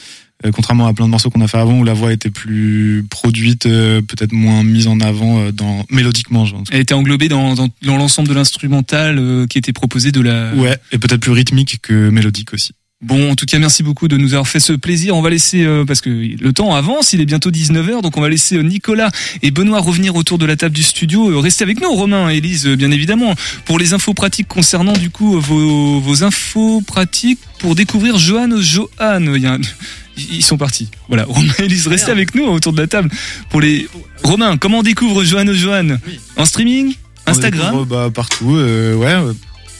[0.47, 3.05] euh, contrairement à plein de morceaux qu'on a fait avant où la voix était plus
[3.11, 6.45] produite, euh, peut-être moins mise en avant euh, dans mélodiquement.
[6.45, 6.62] Genre.
[6.70, 10.55] Elle était englobée dans, dans, dans l'ensemble de l'instrumental euh, qui était proposé de la.
[10.55, 12.72] Ouais, et peut-être plus rythmique que mélodique aussi.
[13.01, 15.15] Bon, en tout cas, merci beaucoup de nous avoir fait ce plaisir.
[15.15, 18.21] On va laisser, euh, parce que le temps avance, il est bientôt 19h, donc on
[18.21, 21.31] va laisser euh, Nicolas et Benoît revenir autour de la table du studio.
[21.31, 23.37] Euh, Restez avec nous, Romain et Elise, euh, bien évidemment,
[23.67, 28.89] pour les infos pratiques concernant du coup vos, vos infos pratiques pour découvrir Johan Johan.
[29.37, 29.61] Il y a un-
[30.17, 30.89] Ils sont partis.
[31.07, 33.11] Voilà, Romain et Elise, restez avec nous autour de la table
[33.51, 33.87] pour les...
[34.25, 35.99] Romain, comment on découvre Johan Johan?
[36.37, 36.95] En streaming?
[37.27, 37.85] Instagram?
[37.89, 39.15] bah, partout, euh, ouais,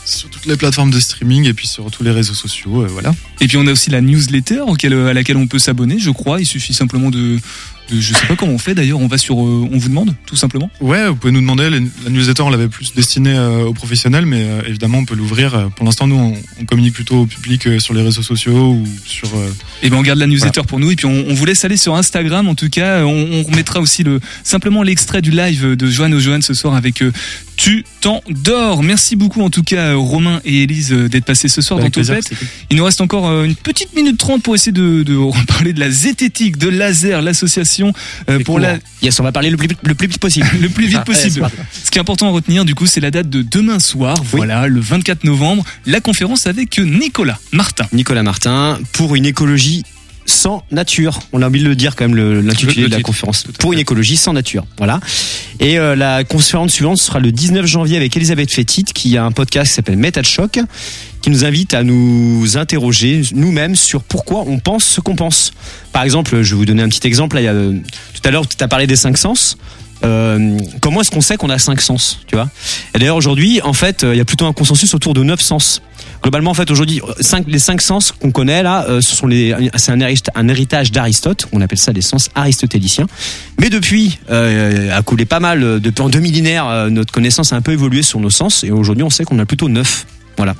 [0.09, 3.15] sur toutes les plateformes de streaming et puis sur tous les réseaux sociaux, euh, voilà.
[3.41, 6.41] Et puis on a aussi la newsletter à laquelle on peut s'abonner, je crois.
[6.41, 7.39] Il suffit simplement de
[7.91, 8.99] je sais pas comment on fait d'ailleurs.
[9.01, 10.71] On va sur, euh, on vous demande tout simplement.
[10.81, 11.69] Ouais, vous pouvez nous demander.
[11.71, 15.55] La newsletter, on l'avait plus destinée euh, aux professionnels, mais euh, évidemment, on peut l'ouvrir.
[15.55, 18.73] Euh, Pour l'instant, nous, on, on communique plutôt au public euh, sur les réseaux sociaux
[18.73, 19.29] ou sur.
[19.37, 19.51] euh,
[19.83, 21.77] Et ben on garde la newsletter pour nous et puis on, on vous laisse aller
[21.77, 22.49] sur Instagram.
[22.49, 26.21] En tout cas, on, on remettra aussi le simplement l'extrait du live de Joanne au
[26.21, 27.13] Joanne ce soir avec euh,
[27.57, 28.83] Tu t'endors.
[28.83, 31.95] Merci beaucoup en tout cas euh, Romain et Élise euh, d'être passés ce soir Avec
[31.95, 32.31] dans Topette.
[32.71, 35.81] Il nous reste encore euh, une petite minute trente pour essayer de, de parler de
[35.81, 37.78] la zététique de laser, l'association
[38.31, 40.47] euh, pour la Yes, on va parler le plus, le plus vite possible.
[40.61, 41.41] le plus vite Ah, possible.
[41.41, 41.57] parti.
[41.85, 44.17] Ce qui est important à retenir, du coup, c'est la date de demain soir.
[44.25, 47.87] Voilà, le 24 novembre, la conférence avec Nicolas Martin.
[47.93, 49.85] Nicolas Martin, pour une écologie
[50.27, 51.19] sans nature.
[51.33, 53.45] On a oublié de le dire quand même l'intitulé de la conférence.
[53.59, 54.67] Pour une écologie sans nature.
[54.77, 55.01] Voilà.
[55.59, 59.33] Et euh, la conférence suivante sera le 19 janvier avec Elisabeth Fétit qui a un
[59.33, 60.59] podcast qui s'appelle Métal Choc
[61.21, 65.53] qui nous invite à nous interroger nous-mêmes sur pourquoi on pense ce qu'on pense.
[65.93, 67.37] Par exemple, je vais vous donner un petit exemple.
[67.39, 67.73] Euh,
[68.15, 69.57] tout à l'heure, tu as parlé des cinq sens.
[70.05, 72.49] Euh, comment est-ce qu'on sait qu'on a cinq sens, tu vois?
[72.95, 75.41] Et d'ailleurs aujourd'hui, en fait, euh, il y a plutôt un consensus autour de neuf
[75.41, 75.83] sens.
[76.23, 77.01] Globalement, en fait, aujourd'hui,
[77.47, 81.47] les cinq sens qu'on connaît là, ce sont c'est un, hérit- un héritage d'Aristote.
[81.53, 83.07] On appelle ça les sens aristotéliciens.
[83.61, 85.81] Mais depuis, a coulé pas mal.
[85.81, 89.05] Depuis en deux millénaires, notre connaissance a un peu évolué sur nos sens, et aujourd'hui,
[89.05, 90.07] on sait qu'on a plutôt neuf.
[90.37, 90.57] Voilà.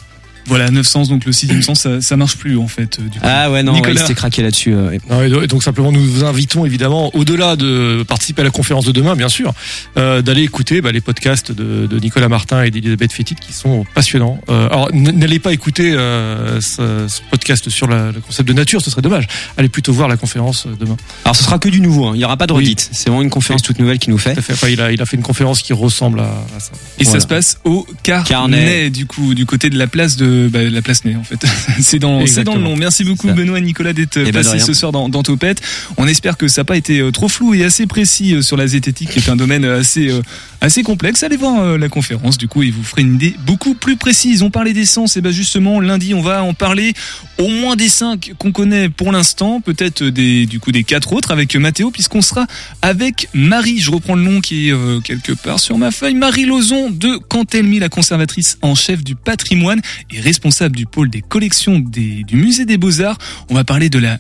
[0.49, 2.99] Voilà, 9 sens, donc le sixième sens, ça, ça marche plus en fait.
[2.99, 3.25] euh, Du coup.
[3.27, 3.95] Ah ouais, non, Nicolas.
[3.95, 4.73] ouais, il s'était craqué là-dessus.
[4.75, 5.45] euh, ouais.
[5.45, 9.15] Et donc simplement nous vous invitons évidemment au-delà de participer à la conférence de demain
[9.17, 9.53] bien sûr
[9.97, 13.85] euh, d'aller écouter bah, les podcasts de, de Nicolas Martin et d'Elisabeth Fétit qui sont
[13.95, 14.41] passionnants.
[14.49, 18.81] Euh, alors n'allez pas écouter euh, ce, ce podcast sur la- le concept de nature,
[18.83, 19.27] ce serait dommage.
[19.57, 20.97] Allez plutôt voir la conférence demain.
[21.25, 22.07] Alors, ce sera que du nouveau.
[22.07, 22.13] hein.
[22.15, 22.61] Il y aura pas de Oui.
[22.65, 22.89] redite.
[22.93, 24.33] C'est vraiment une conférence toute nouvelle qui nous fait.
[24.35, 24.53] Tout à fait.
[24.55, 26.25] Enfin, il a il a fait une conférence qui ressemble à,
[26.57, 26.71] à ça.
[26.99, 28.91] Et ça se passe au carnet, Carnet.
[28.91, 31.45] du coup, du côté de la place de bah, la place Ney en fait.
[31.81, 32.77] c'est dans, c'est dans le nom.
[32.77, 35.61] Merci beaucoup Benoît et Nicolas d'être ben, passés ce soir dans, dans Topette.
[35.97, 38.57] On espère que ça n'a pas été euh, trop flou et assez précis euh, sur
[38.57, 40.11] la zététique, qui est un domaine euh, assez
[40.61, 41.23] assez complexe.
[41.23, 44.43] Allez voir la conférence, du coup, il vous ferait une idée beaucoup plus précise.
[44.43, 46.95] On parlait d'essence, et ben justement lundi, on va en parler
[47.39, 51.31] au moins des cinq qu'on connaît pour l'instant, peut-être des du coup des quatre autres
[51.31, 52.47] avec Mathéo, puisqu'on sera
[52.83, 53.79] avec Marie.
[53.79, 56.15] Je reprends le nom qui est euh, quelque part sur ma feuille.
[56.15, 59.81] Marie Lozon de Cantelmy, la conservatrice en chef du patrimoine
[60.13, 63.17] et responsable du pôle des collections des- du musée des Beaux-Arts.
[63.49, 64.19] On va parler de la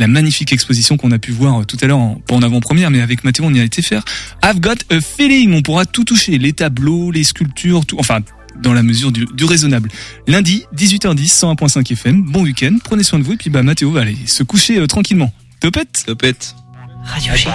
[0.00, 2.88] la magnifique exposition qu'on a pu voir euh, tout à l'heure, en- pas en avant-première,
[2.92, 4.04] mais avec Mathéo, on y a été faire.
[4.44, 5.52] I've got a feeling.
[5.54, 8.20] On pourra tout toucher, les tableaux, les sculptures, tout, enfin,
[8.62, 9.90] dans la mesure du, du raisonnable.
[10.28, 12.22] Lundi, 18h10, 101.5 FM.
[12.30, 12.76] Bon week-end.
[12.84, 13.32] Prenez soin de vous.
[13.32, 15.32] Et puis, bah, Mathéo va aller se coucher euh, tranquillement.
[15.60, 16.04] Topette?
[16.06, 16.54] Topette.
[17.04, 17.48] Radio G.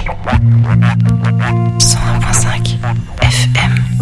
[1.80, 2.76] 101.5
[3.22, 3.93] FM.